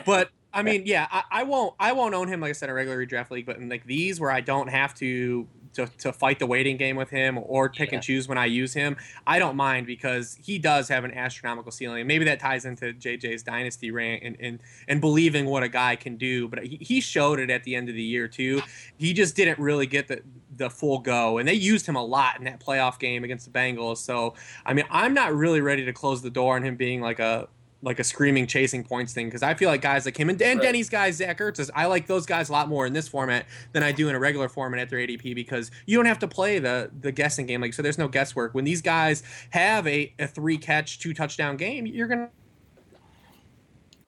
[0.04, 2.70] But I mean, yeah, I, I, won't I won't own him like I said in
[2.70, 5.46] a regular redraft league, but in like these where I don't have to
[5.76, 7.96] to, to fight the waiting game with him or pick yeah.
[7.96, 8.96] and choose when I use him,
[9.26, 12.06] I don't mind because he does have an astronomical ceiling.
[12.06, 16.16] Maybe that ties into JJ's dynasty rant and, and, and believing what a guy can
[16.16, 16.48] do.
[16.48, 18.62] But he, he showed it at the end of the year too.
[18.96, 20.22] He just didn't really get the
[20.56, 23.58] the full go, and they used him a lot in that playoff game against the
[23.58, 23.98] Bengals.
[23.98, 27.18] So I mean, I'm not really ready to close the door on him being like
[27.18, 27.48] a
[27.82, 30.58] like a screaming chasing points thing because I feel like guys like him and, and
[30.58, 30.66] right.
[30.66, 33.82] Denny's guys, Zach Ertz, I like those guys a lot more in this format than
[33.82, 36.58] I do in a regular format at their ADP because you don't have to play
[36.58, 37.60] the the guessing game.
[37.60, 38.54] Like so, there's no guesswork.
[38.54, 42.30] When these guys have a, a three catch, two touchdown game, you're gonna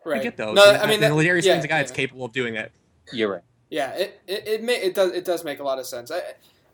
[0.05, 0.23] right.
[0.23, 0.55] get those.
[0.55, 1.83] No, and, I mean, that, Ladarius yeah, Green's a guy yeah.
[1.83, 2.73] that's capable of doing that.
[3.13, 3.43] You're right.
[3.71, 6.11] Yeah, it it it, may, it does it does make a lot of sense.
[6.11, 6.23] I,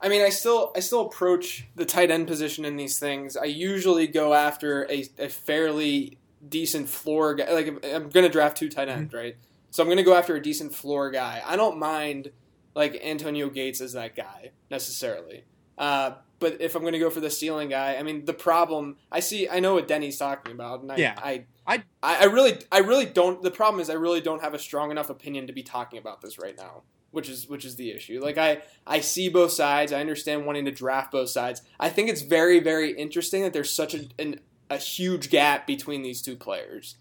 [0.01, 3.37] I mean, I still I still approach the tight end position in these things.
[3.37, 6.19] I usually go after a, a fairly
[6.49, 7.53] decent floor guy.
[7.53, 9.17] Like I'm going to draft two tight ends, mm-hmm.
[9.17, 9.37] right?
[9.71, 11.43] So I'm going to go after a decent floor guy.
[11.45, 12.31] I don't mind
[12.75, 15.45] like Antonio Gates as that guy necessarily.
[15.77, 18.97] Uh, but if I'm going to go for the ceiling guy, I mean, the problem
[19.11, 21.15] I see, I know what Denny's talking about, and I, yeah.
[21.17, 23.43] I, I, I really, I really don't.
[23.43, 26.21] The problem is, I really don't have a strong enough opinion to be talking about
[26.21, 26.83] this right now,
[27.13, 28.21] which is, which is the issue.
[28.23, 29.93] Like, I, I see both sides.
[29.93, 31.63] I understand wanting to draft both sides.
[31.81, 34.41] I think it's very, very interesting that there's such a, an
[34.71, 36.97] a huge gap between these two players.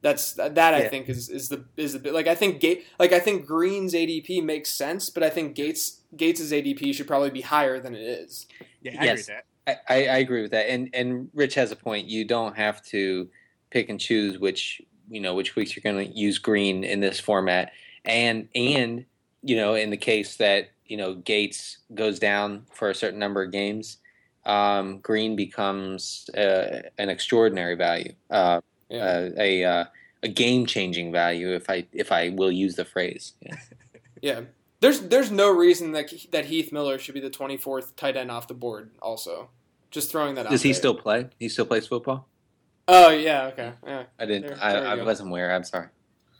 [0.00, 0.88] That's that I yeah.
[0.88, 2.12] think is is the is the bit.
[2.12, 6.00] like I think Gate like I think Green's ADP makes sense, but I think Gates
[6.16, 8.46] Gates's ADP should probably be higher than it is.
[8.82, 9.36] Yeah, I yes, agree
[9.66, 10.68] I, I, agree with that.
[10.68, 12.08] And and Rich has a point.
[12.08, 13.28] You don't have to
[13.70, 17.20] pick and choose which you know which weeks you're going to use Green in this
[17.20, 17.72] format.
[18.04, 19.04] And and
[19.42, 23.42] you know in the case that you know Gates goes down for a certain number
[23.42, 23.98] of games,
[24.44, 29.04] um, green becomes uh, an extraordinary value, uh, yeah.
[29.04, 29.84] uh, a uh,
[30.22, 33.34] a game changing value, if I if I will use the phrase.
[33.40, 33.56] Yeah.
[34.22, 34.40] yeah.
[34.80, 38.48] There's there's no reason that that Heath Miller should be the 24th tight end off
[38.48, 38.90] the board.
[39.00, 39.50] Also,
[39.90, 40.50] just throwing that out.
[40.50, 40.78] Does he there.
[40.78, 41.28] still play?
[41.38, 42.26] He still plays football.
[42.88, 43.72] Oh yeah, okay.
[43.86, 44.04] Yeah.
[44.18, 44.48] I didn't.
[44.48, 45.52] There, I, there I wasn't aware.
[45.54, 45.88] I'm sorry.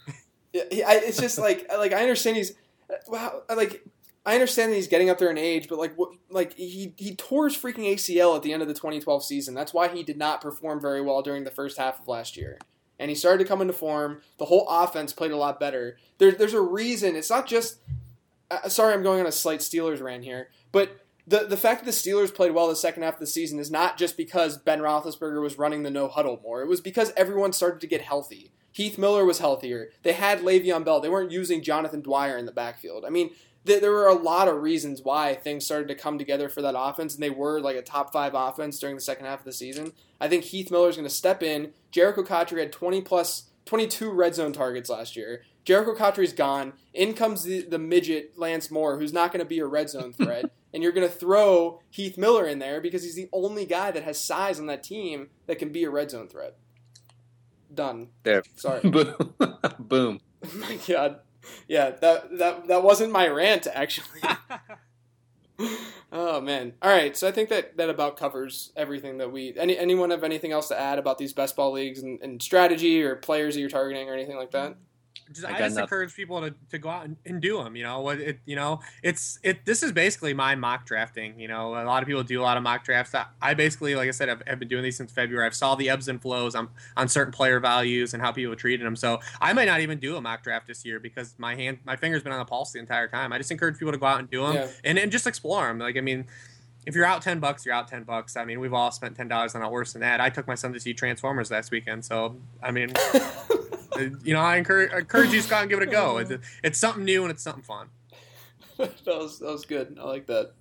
[0.55, 2.53] Yeah, I, it's just like like I understand he's
[3.09, 3.43] wow.
[3.49, 3.83] like
[4.25, 5.97] I understand that he's getting up there in age, but like,
[6.31, 9.55] like he he tore his freaking ACL at the end of the 2012 season.
[9.55, 12.59] That's why he did not perform very well during the first half of last year.
[13.01, 14.23] And he started to come into form.
[14.39, 15.97] The whole offense played a lot better.
[16.19, 17.17] There's there's a reason.
[17.17, 17.79] It's not just.
[18.49, 21.87] Uh, sorry, I'm going on a slight Steelers rant here, but the the fact that
[21.87, 24.81] the Steelers played well the second half of the season is not just because Ben
[24.81, 26.63] Roethlisberger was running the no huddle more.
[26.63, 28.53] It was because everyone started to get healthy.
[28.73, 29.91] Heath Miller was healthier.
[30.03, 31.01] They had Le'Veon Bell.
[31.01, 33.05] They weren't using Jonathan Dwyer in the backfield.
[33.05, 33.31] I mean,
[33.65, 37.15] there were a lot of reasons why things started to come together for that offense,
[37.15, 39.93] and they were like a top five offense during the second half of the season.
[40.21, 41.73] I think Heath Miller is going to step in.
[41.93, 45.45] Jerricho Cotchery had 20 plus, 22 red zone targets last year.
[45.65, 46.73] Jerricho Cotchery's gone.
[46.93, 50.13] In comes the, the midget Lance Moore, who's not going to be a red zone
[50.13, 50.47] threat.
[50.75, 54.03] and you're going to throw Heath Miller in there because he's the only guy that
[54.03, 56.57] has size on that team that can be a red zone threat.
[57.73, 58.09] Done.
[58.25, 58.43] There.
[58.57, 58.81] Sorry.
[59.79, 60.21] Boom.
[60.45, 61.21] oh my God
[61.69, 64.21] yeah, that that that wasn't my rant actually.
[66.13, 66.75] oh man!
[66.83, 69.55] All right, so I think that that about covers everything that we.
[69.57, 73.03] Any anyone have anything else to add about these best ball leagues and, and strategy
[73.03, 74.77] or players that you're targeting or anything like that?
[75.31, 75.83] Just, I, I just nothing.
[75.83, 77.77] encourage people to, to go out and, and do them.
[77.77, 79.65] You know, What it, you know, it's it.
[79.65, 81.39] This is basically my mock drafting.
[81.39, 83.15] You know, a lot of people do a lot of mock drafts.
[83.15, 85.47] I, I basically, like I said, I've, I've, been doing these since February.
[85.47, 88.87] I've saw the ebbs and flows on on certain player values and how people treated
[88.87, 88.97] them.
[88.97, 91.97] So I might not even do a mock draft this year because my hand, my
[91.97, 93.33] finger's been on the pulse the entire time.
[93.33, 94.69] I just encourage people to go out and do them yeah.
[94.85, 95.79] and and just explore them.
[95.79, 96.27] Like I mean
[96.87, 98.37] if you're out ten bucks, you're out ten bucks.
[98.37, 100.21] I mean, we've all spent ten dollars on not worse than that.
[100.21, 102.93] I took my son to see Transformers last weekend, so I mean,
[103.99, 106.19] you know, I encourage, I encourage you Scott, and give it a go.
[106.19, 106.33] It's,
[106.63, 107.89] it's something new and it's something fun.
[108.79, 109.99] that was that was good.
[110.01, 110.53] I like that.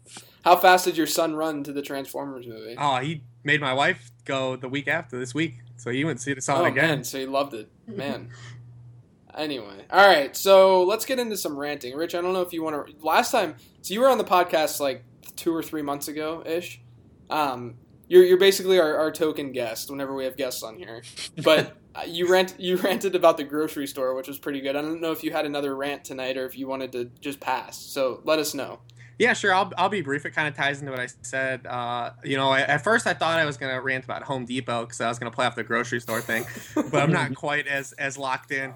[0.43, 2.75] How fast did your son run to the Transformers movie?
[2.77, 6.21] Oh, he made my wife go the week after this week, so he went and
[6.21, 6.89] see it, saw oh, it again.
[6.89, 8.29] Man, so he loved it, man.
[9.35, 11.95] anyway, all right, so let's get into some ranting.
[11.95, 13.05] Rich, I don't know if you want to.
[13.05, 15.03] Last time, so you were on the podcast like
[15.35, 16.81] two or three months ago ish.
[17.29, 17.75] Um,
[18.11, 21.01] you're you're basically our, our token guest whenever we have guests on here,
[21.43, 21.77] but.
[21.93, 24.77] Uh, you rant you ranted about the grocery store, which was pretty good.
[24.77, 27.41] I don't know if you had another rant tonight or if you wanted to just
[27.41, 27.77] pass.
[27.77, 28.79] So let us know.
[29.19, 29.53] Yeah, sure.
[29.53, 30.25] I'll, I'll be brief.
[30.25, 31.67] It kind of ties into what I said.
[31.67, 34.85] Uh, you know, at first I thought I was going to rant about Home Depot
[34.85, 36.45] because I was going to play off the grocery store thing,
[36.75, 38.73] but I'm not quite as as locked in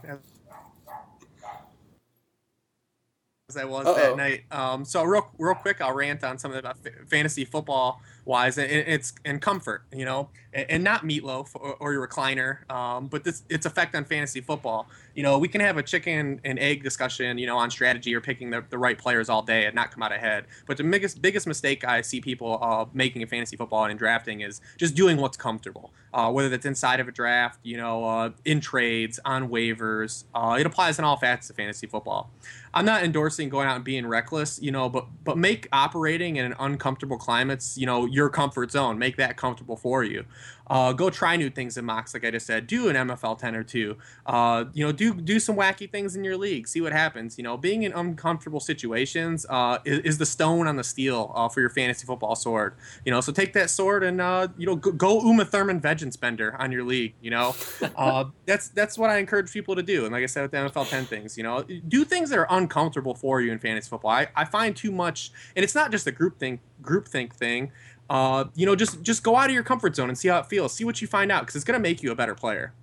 [3.50, 3.96] as I was Uh-oh.
[3.96, 4.44] that night.
[4.52, 8.70] Um, so real real quick, I'll rant on some of the fantasy football wise, and
[8.70, 13.44] it's and comfort, you know, and, not meatloaf or, or your recliner, um, but this
[13.50, 14.88] its effect on fantasy football.
[15.14, 18.22] You know, we can have a chicken and egg discussion, you know, on strategy or
[18.22, 20.46] picking the, the right players all day and not come out ahead.
[20.66, 23.98] But the biggest biggest mistake I see people uh, making in fantasy football and in
[23.98, 25.92] drafting is just doing what's comfortable.
[26.14, 30.56] Uh, whether that's inside of a draft, you know, uh, in trades, on waivers, uh,
[30.58, 32.32] it applies in all facets of fantasy football.
[32.76, 36.46] I'm not endorsing going out and being reckless, you know, but but make operating in
[36.46, 39.00] an uncomfortable climates, you know, your comfort zone.
[39.00, 40.26] Make that comfortable for you.
[40.68, 42.68] Uh, go try new things in mocks, like I just said.
[42.68, 43.98] Do an MFL ten or two.
[44.26, 46.68] Uh, you know, do do some wacky things in your league.
[46.68, 47.38] See what happens.
[47.38, 51.50] You know, being in uncomfortable situations uh, is, is, the stone on the steel uh,
[51.50, 52.76] for your fantasy football sword.
[53.06, 56.12] You know, so take that sword and uh, you know go, go Uma Thurman Veggie
[56.12, 57.14] Spender on your league.
[57.22, 57.56] You know,
[57.96, 60.06] uh, that's that's what I encourage people to do.
[60.06, 62.48] And like I said with the MFL ten things, you know, do things that are
[62.50, 64.12] uncomfortable for you in fantasy football.
[64.12, 67.72] I, I find too much, and it's not just a group thing, group think thing
[68.10, 70.46] uh, you know, just just go out of your comfort zone and see how it
[70.46, 70.74] feels.
[70.74, 72.74] See what you find out because it's going to make you a better player.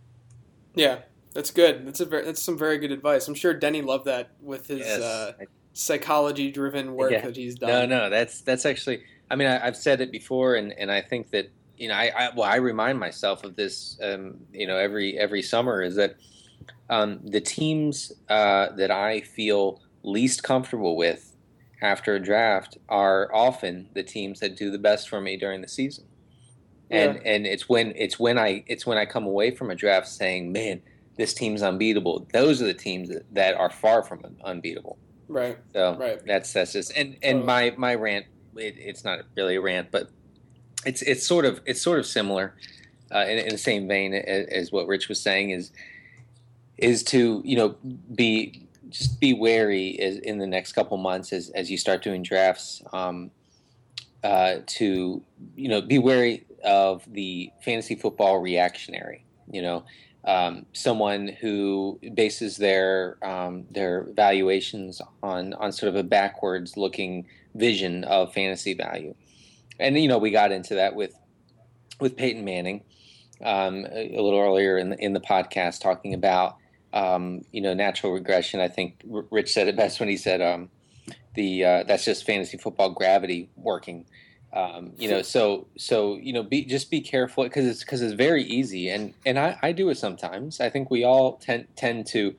[0.74, 1.00] Yeah,
[1.32, 1.86] that's good.
[1.86, 3.28] That's a very, that's some very good advice.
[3.28, 5.00] I'm sure Denny loved that with his yes.
[5.00, 5.32] uh,
[5.74, 7.20] psychology-driven work yeah.
[7.22, 7.88] that he's done.
[7.88, 9.04] No, no, that's that's actually.
[9.30, 12.12] I mean, I, have said it before, and, and I think that you know, I,
[12.14, 13.98] I well, I remind myself of this.
[14.02, 16.16] Um, you know, every every summer is that
[16.90, 21.31] um, the teams uh, that I feel least comfortable with
[21.82, 25.68] after a draft are often the teams that do the best for me during the
[25.68, 26.04] season.
[26.90, 27.32] And yeah.
[27.32, 30.52] and it's when it's when I it's when I come away from a draft saying,
[30.52, 30.82] "Man,
[31.16, 34.98] this team's unbeatable." Those are the teams that, that are far from unbeatable.
[35.26, 35.58] Right.
[35.72, 36.20] So right.
[36.26, 38.26] that's that's just and and my my rant.
[38.56, 40.10] It, it's not really a rant, but
[40.84, 42.54] it's it's sort of it's sort of similar
[43.10, 45.70] uh, in, in, the same vein as, as, what Rich was saying is
[46.78, 47.76] is to you know
[48.14, 52.22] be just be wary as, in the next couple months as, as you start doing
[52.22, 53.30] drafts um,
[54.22, 55.22] uh, to
[55.56, 59.84] you know be wary of the fantasy football reactionary you know
[60.24, 67.26] um, someone who bases their um, their valuations on on sort of a backwards looking
[67.54, 69.14] vision of fantasy value.
[69.80, 71.14] And you know we got into that with
[72.00, 72.82] with Peyton Manning
[73.42, 76.56] um, a, little earlier in the in the podcast talking about
[76.92, 78.60] um, you know, natural regression.
[78.60, 80.68] I think Rich said it best when he said um,
[81.34, 84.06] the uh, that's just fantasy football gravity working.
[84.52, 88.12] Um, you know, so so you know, be just be careful because it's because it's
[88.12, 90.60] very easy, and and I, I do it sometimes.
[90.60, 92.34] I think we all tend tend to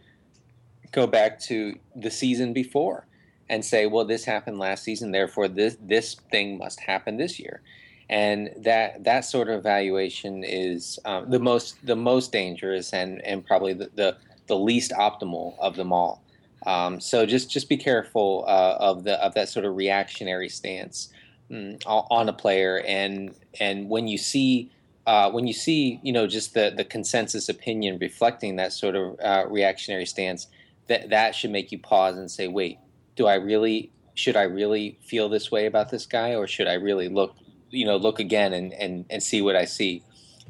[0.91, 3.08] go back to the season before
[3.49, 7.62] and say, well, this happened last season, therefore this this thing must happen this year,
[8.10, 13.43] and that that sort of evaluation is um, the most the most dangerous and and
[13.43, 16.23] probably the, the the least optimal of them all.
[16.65, 21.09] Um, so just just be careful uh, of the of that sort of reactionary stance
[21.51, 24.71] mm, on a player, and and when you see
[25.05, 29.19] uh, when you see you know just the the consensus opinion reflecting that sort of
[29.19, 30.47] uh, reactionary stance,
[30.87, 32.77] that that should make you pause and say, wait,
[33.15, 36.75] do I really should I really feel this way about this guy, or should I
[36.75, 37.35] really look
[37.71, 40.01] you know look again and and, and see what I see?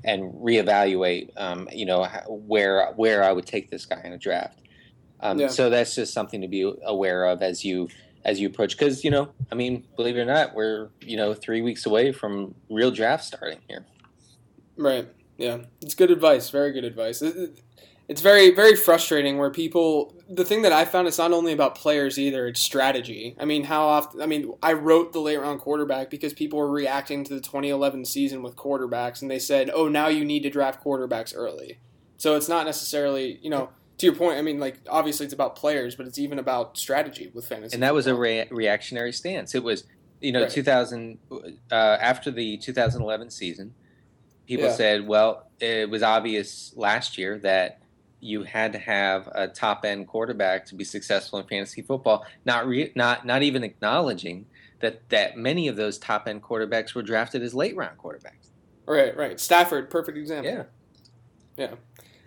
[0.03, 4.59] And reevaluate, um, you know, where where I would take this guy in a draft.
[5.19, 5.47] Um, yeah.
[5.47, 7.89] So that's just something to be aware of as you
[8.25, 8.77] as you approach.
[8.77, 12.11] Because you know, I mean, believe it or not, we're you know three weeks away
[12.11, 13.85] from real draft starting here.
[14.77, 15.07] Right.
[15.37, 16.49] Yeah, it's good advice.
[16.49, 17.23] Very good advice.
[18.13, 20.13] It's very very frustrating where people.
[20.29, 23.35] The thing that I found is not only about players either; it's strategy.
[23.39, 24.21] I mean, how often?
[24.21, 28.05] I mean, I wrote the late round quarterback because people were reacting to the 2011
[28.05, 31.79] season with quarterbacks, and they said, "Oh, now you need to draft quarterbacks early."
[32.17, 35.55] So it's not necessarily you know to your point, I mean, like obviously it's about
[35.55, 37.73] players, but it's even about strategy with fantasy.
[37.73, 39.55] And that was a re- reactionary stance.
[39.55, 39.85] It was,
[40.21, 40.51] you know, right.
[40.51, 43.73] 2000 uh, after the 2011 season,
[44.47, 44.73] people yeah.
[44.73, 47.82] said, well, it was obvious last year that
[48.23, 52.25] you had to have a top end quarterback to be successful in fantasy football.
[52.45, 54.45] Not re- not not even acknowledging
[54.79, 58.49] that that many of those top end quarterbacks were drafted as late round quarterbacks.
[58.85, 59.39] Right, right.
[59.39, 60.51] Stafford, perfect example.
[60.51, 60.63] Yeah.
[61.57, 61.75] Yeah.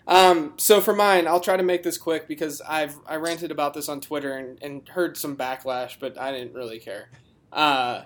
[0.07, 3.75] Um, so for mine, I'll try to make this quick because I've I ranted about
[3.75, 7.11] this on Twitter and, and heard some backlash, but I didn't really care.
[7.53, 8.03] Uh,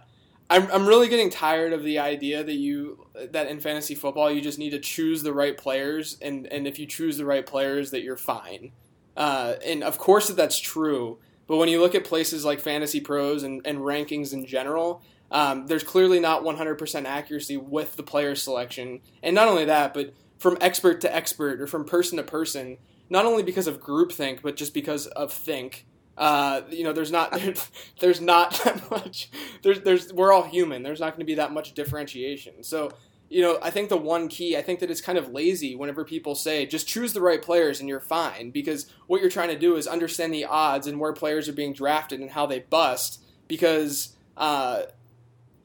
[0.51, 4.41] I'm I'm really getting tired of the idea that you that in fantasy football you
[4.41, 7.93] just need to choose the right players, and and if you choose the right players,
[7.93, 8.73] that you're fine.
[9.17, 13.01] Uh, and of course that that's true, but when you look at places like Fantasy
[13.01, 18.35] Pros and, and rankings in general, um, there's clearly not 100% accuracy with the player
[18.35, 22.79] selection, and not only that, but from expert to expert or from person to person,
[23.11, 25.87] not only because of groupthink, but just because of think.
[26.21, 29.31] Uh, you know, there's not there's, there's not that much.
[29.63, 30.85] There's there's we're all human.
[30.85, 32.63] There's not going to be that much differentiation.
[32.63, 32.93] So
[33.31, 36.05] you know, I think the one key, I think that it's kind of lazy whenever
[36.05, 39.59] people say just choose the right players and you're fine because what you're trying to
[39.59, 43.23] do is understand the odds and where players are being drafted and how they bust
[43.47, 44.83] because, uh,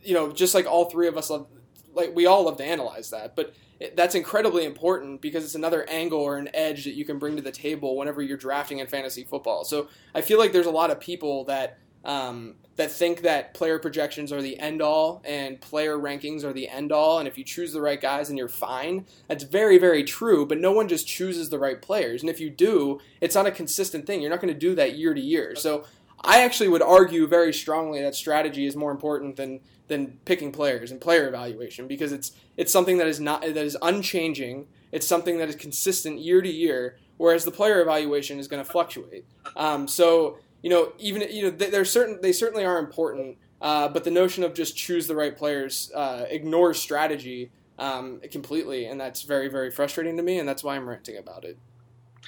[0.04, 1.48] you know, just like all three of us love,
[1.96, 3.54] like we all love to analyze that, but
[3.96, 7.42] that's incredibly important because it's another angle or an edge that you can bring to
[7.42, 9.66] the table whenever you're drafting in fantasy football.
[9.66, 13.80] So I feel like there's a lot of people that um, that think that player
[13.80, 17.44] projections are the end all and player rankings are the end all, and if you
[17.44, 19.06] choose the right guys, and you're fine.
[19.28, 22.22] That's very, very true, but no one just chooses the right players.
[22.22, 24.22] And if you do, it's not a consistent thing.
[24.22, 25.56] You're not going to do that year to year.
[25.56, 25.86] So
[26.22, 30.92] I actually would argue very strongly that strategy is more important than than picking players
[30.92, 34.68] and player evaluation because it's it's something that is not that is unchanging.
[34.92, 38.70] It's something that is consistent year to year, whereas the player evaluation is going to
[38.70, 39.26] fluctuate.
[39.56, 44.04] Um, so you know, even you know, they're certain they certainly are important, uh, but
[44.04, 49.22] the notion of just choose the right players uh, ignores strategy um, completely, and that's
[49.24, 51.58] very very frustrating to me, and that's why I'm ranting about it.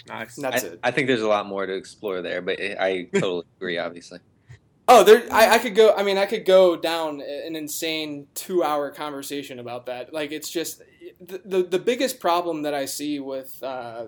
[0.08, 0.36] Nice.
[0.36, 0.80] That's I, it.
[0.84, 3.78] I think there's a lot more to explore there, but I totally agree.
[3.78, 4.20] Obviously.
[4.88, 5.24] Oh, there.
[5.32, 5.94] I, I could go.
[5.94, 10.14] I mean, I could go down an insane two-hour conversation about that.
[10.14, 10.82] Like, it's just
[11.20, 14.06] the the, the biggest problem that I see with uh,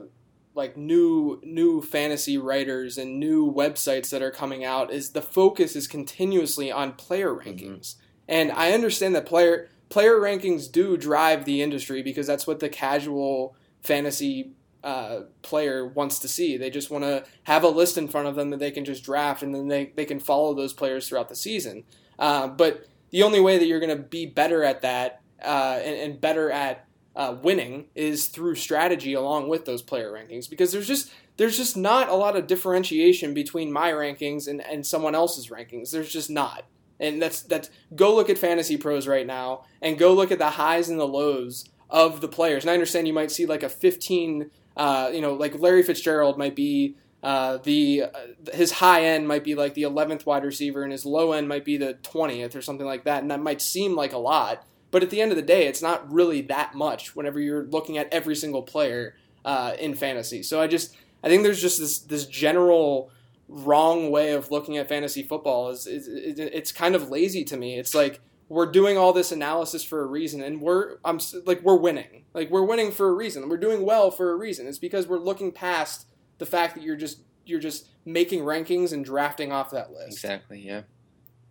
[0.56, 5.76] like new new fantasy writers and new websites that are coming out is the focus
[5.76, 7.50] is continuously on player mm-hmm.
[7.50, 7.96] rankings.
[7.96, 8.04] Mm-hmm.
[8.30, 12.70] And I understand that player player rankings do drive the industry because that's what the
[12.70, 14.52] casual fantasy
[14.84, 16.58] uh, player wants to see.
[16.58, 19.04] They just want to have a list in front of them that they can just
[19.04, 21.84] draft, and then they, they can follow those players throughout the season.
[22.18, 25.96] Uh, but the only way that you're going to be better at that uh, and,
[25.96, 30.88] and, better at uh, winning is through strategy along with those player rankings because there's
[30.88, 35.48] just there's just not a lot of differentiation between my rankings and, and someone else's
[35.48, 35.92] rankings.
[35.92, 36.66] There's just not.
[37.00, 40.50] And that's that's go look at fantasy pros right now and go look at the
[40.52, 42.64] highs and the lows of the players.
[42.64, 46.38] And I understand you might see like a 15 uh, you know, like Larry Fitzgerald
[46.38, 50.84] might be uh, the uh, his high end might be like the 11th wide receiver,
[50.84, 53.62] and his low end might be the 20th or something like that, and that might
[53.62, 54.66] seem like a lot.
[54.92, 57.98] But at the end of the day, it's not really that much whenever you're looking
[57.98, 59.16] at every single player
[59.46, 60.44] uh, in fantasy.
[60.44, 63.12] So I just I think there's just this this general
[63.50, 65.70] wrong way of looking at fantasy football.
[65.70, 67.78] Is, is, is it's kind of lazy to me.
[67.78, 71.78] It's like we're doing all this analysis for a reason and we're I'm like we're
[71.78, 72.26] winning.
[72.34, 73.48] Like we're winning for a reason.
[73.48, 74.68] We're doing well for a reason.
[74.68, 76.08] It's because we're looking past
[76.40, 80.24] the fact that you're just you're just making rankings and drafting off that list.
[80.24, 80.82] Exactly, yeah.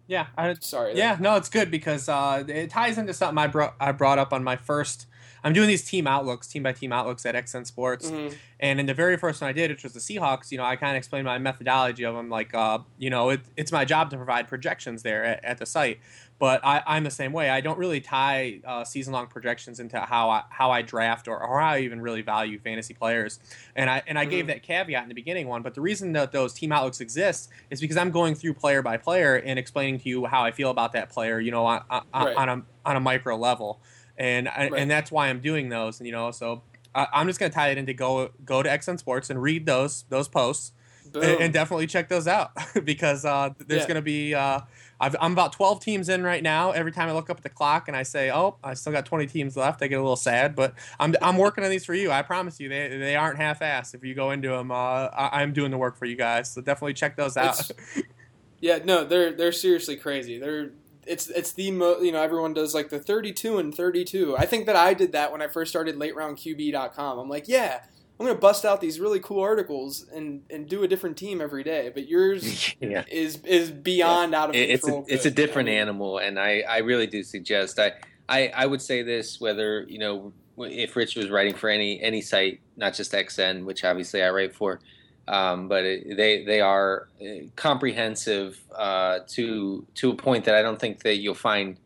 [0.07, 0.97] Yeah, I, sorry.
[0.97, 4.33] Yeah, no, it's good because uh, it ties into something I brought I brought up
[4.33, 5.07] on my first
[5.45, 8.11] I'm doing these team outlooks, team by team outlooks at XN Sports.
[8.11, 8.35] Mm-hmm.
[8.61, 10.77] And in the very first one I did, which was the Seahawks, you know, I
[10.77, 12.29] kind of explained my methodology of them.
[12.29, 15.67] Like, uh, you know, it, it's my job to provide projections there at, at the
[15.67, 16.01] site.
[16.39, 17.51] But I, am the same way.
[17.51, 21.37] I don't really tie uh, season long projections into how I, how I draft or,
[21.37, 23.41] or how I even really value fantasy players.
[23.75, 24.31] And I and I mm-hmm.
[24.31, 25.63] gave that caveat in the beginning one.
[25.63, 28.99] But the reason that those team outlooks exist is because I'm going through player by
[28.99, 31.41] player and explaining to you how I feel about that player.
[31.41, 32.37] You know, on, on, right.
[32.37, 33.81] on a on a micro level
[34.19, 34.73] and right.
[34.77, 36.01] and that's why I'm doing those.
[36.01, 36.63] And you know, so
[36.95, 40.05] I, am just gonna tie it into go go to XN Sports and read those
[40.09, 40.73] those posts.
[41.15, 42.51] And, and definitely check those out
[42.85, 43.87] because uh, there's Yeah.
[43.87, 44.35] going to be.
[44.35, 44.61] Uh,
[45.01, 46.73] I've, I'm about 12 teams in right now.
[46.73, 49.07] Every time I look up at the clock and I say, "Oh, I still got
[49.07, 50.57] 20 teams left," I get a little sad.
[50.57, 52.11] But I'm I'm working on these for you.
[52.11, 53.95] I promise you, they they aren't half-assed.
[53.95, 56.53] If you go into them, uh, I, I'm doing the work for you guys.
[56.53, 57.59] So definitely check those out.
[57.71, 58.03] It's-
[58.61, 60.39] Yeah, no, they're they're seriously crazy.
[60.39, 60.71] They're
[61.07, 64.37] it's it's the mo you know everyone does like the 32 and 32.
[64.37, 67.19] I think that I did that when I first started late round lateroundqb.com.
[67.21, 67.83] I'm like, yeah,
[68.19, 71.41] I'm going to bust out these really cool articles and and do a different team
[71.41, 71.91] every day.
[71.95, 73.05] But yours yeah.
[73.11, 75.07] is is beyond out of It- it's a control.
[75.09, 77.93] it's a different animal, and I I really do suggest I
[78.29, 82.21] I I would say this whether you know if Rich was writing for any any
[82.21, 84.81] site, not just XN, which obviously I write for.
[85.29, 90.63] Um, but it, they they are uh, comprehensive uh, to to a point that I
[90.63, 91.77] don't think that you'll find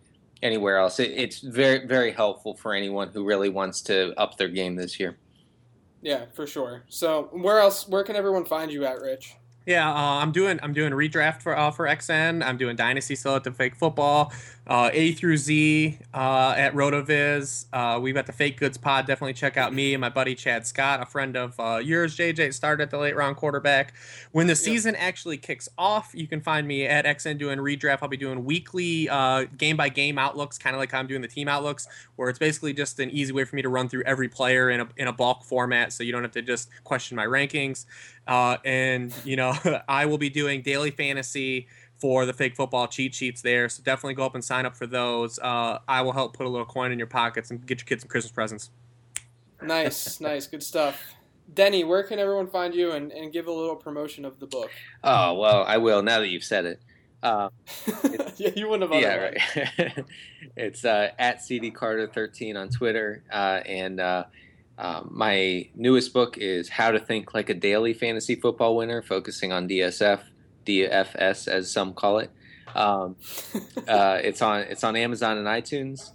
[0.43, 0.99] anywhere else.
[1.01, 4.99] It, it's very very helpful for anyone who really wants to up their game this
[4.99, 5.17] year.
[6.03, 6.83] Yeah, for sure.
[6.89, 7.89] So where else?
[7.89, 9.37] Where can everyone find you at, Rich?
[9.65, 12.45] Yeah, uh, I'm doing I'm doing redraft for uh, for XN.
[12.45, 14.33] I'm doing Dynasty still at the Fake Football,
[14.67, 17.67] uh, A through Z uh, at Rotoviz.
[17.73, 19.07] Uh, we've got the Fake Goods Pod.
[19.07, 22.55] Definitely check out me and my buddy Chad Scott, a friend of uh, yours, JJ.
[22.55, 23.95] Started at the late round quarterback.
[24.31, 27.99] When the season actually kicks off, you can find me at XN doing redraft.
[28.03, 31.23] I'll be doing weekly uh game by game outlooks, kind of like how I'm doing
[31.23, 34.03] the team outlooks, where it's basically just an easy way for me to run through
[34.05, 37.17] every player in a in a bulk format, so you don't have to just question
[37.17, 37.87] my rankings.
[38.29, 39.55] Uh, and you know,
[39.89, 41.67] I will be doing daily fantasy
[42.03, 43.69] for the fake football cheat sheets there.
[43.69, 45.39] So definitely go up and sign up for those.
[45.39, 48.03] Uh, I will help put a little coin in your pockets and get your kids
[48.03, 48.70] some Christmas presents.
[49.62, 51.01] Nice, nice, good stuff.
[51.55, 54.73] Denny, where can everyone find you and, and give a little promotion of the book?
[55.05, 56.81] Oh well, I will now that you've said it.
[57.23, 57.51] Uh,
[58.37, 59.01] yeah, you wouldn't have.
[59.01, 60.05] yeah, right.
[60.57, 64.24] it's uh, at CD Carter thirteen on Twitter, uh, and uh,
[64.77, 69.53] um, my newest book is How to Think Like a Daily Fantasy Football Winner, focusing
[69.53, 70.20] on DSF,
[70.65, 72.31] DFS as some call it.
[72.75, 73.17] Um,
[73.89, 76.11] uh, it's on it's on Amazon and iTunes,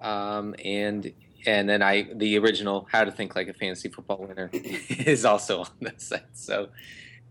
[0.00, 1.12] um, and
[1.46, 5.60] and then I the original How to Think Like a Fantasy Football Winner is also
[5.60, 6.22] on the site.
[6.34, 6.68] So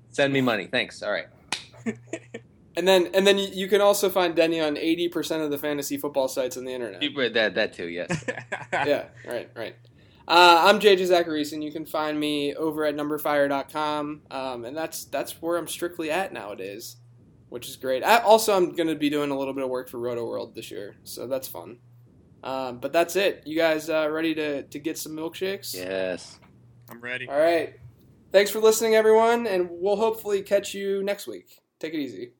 [0.09, 1.01] send me money, thanks.
[1.03, 1.27] All right.
[2.77, 5.97] And then and then you, can also find Denny on eighty percent of the fantasy
[5.97, 7.03] football sites on the internet.
[7.03, 8.23] You- read That that too, yes.
[8.71, 9.75] yeah, right, right.
[10.31, 11.61] Uh, I'm JJ Zachariason.
[11.61, 16.31] You can find me over at numberfire.com, um, and that's that's where I'm strictly at
[16.31, 16.95] nowadays,
[17.49, 18.01] which is great.
[18.01, 20.71] I, also, I'm going to be doing a little bit of work for Rotoworld this
[20.71, 21.79] year, so that's fun.
[22.45, 23.43] Um, but that's it.
[23.45, 25.75] You guys uh, ready to, to get some milkshakes?
[25.75, 26.39] Yes.
[26.89, 27.27] I'm ready.
[27.27, 27.73] All right.
[28.31, 31.59] Thanks for listening, everyone, and we'll hopefully catch you next week.
[31.81, 32.31] Take it easy.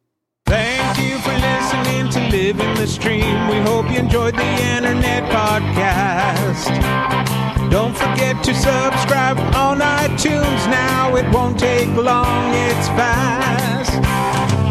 [0.51, 3.47] Thank you for listening to Living the Stream.
[3.47, 6.67] We hope you enjoyed the internet podcast.
[7.71, 11.15] Don't forget to subscribe on iTunes now.
[11.15, 13.93] It won't take long, it's fast.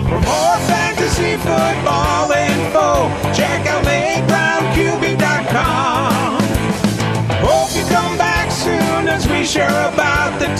[0.05, 6.43] For more fantasy football info, check out lateroundqb.com.
[7.40, 10.55] Hope you come back soon as we share about the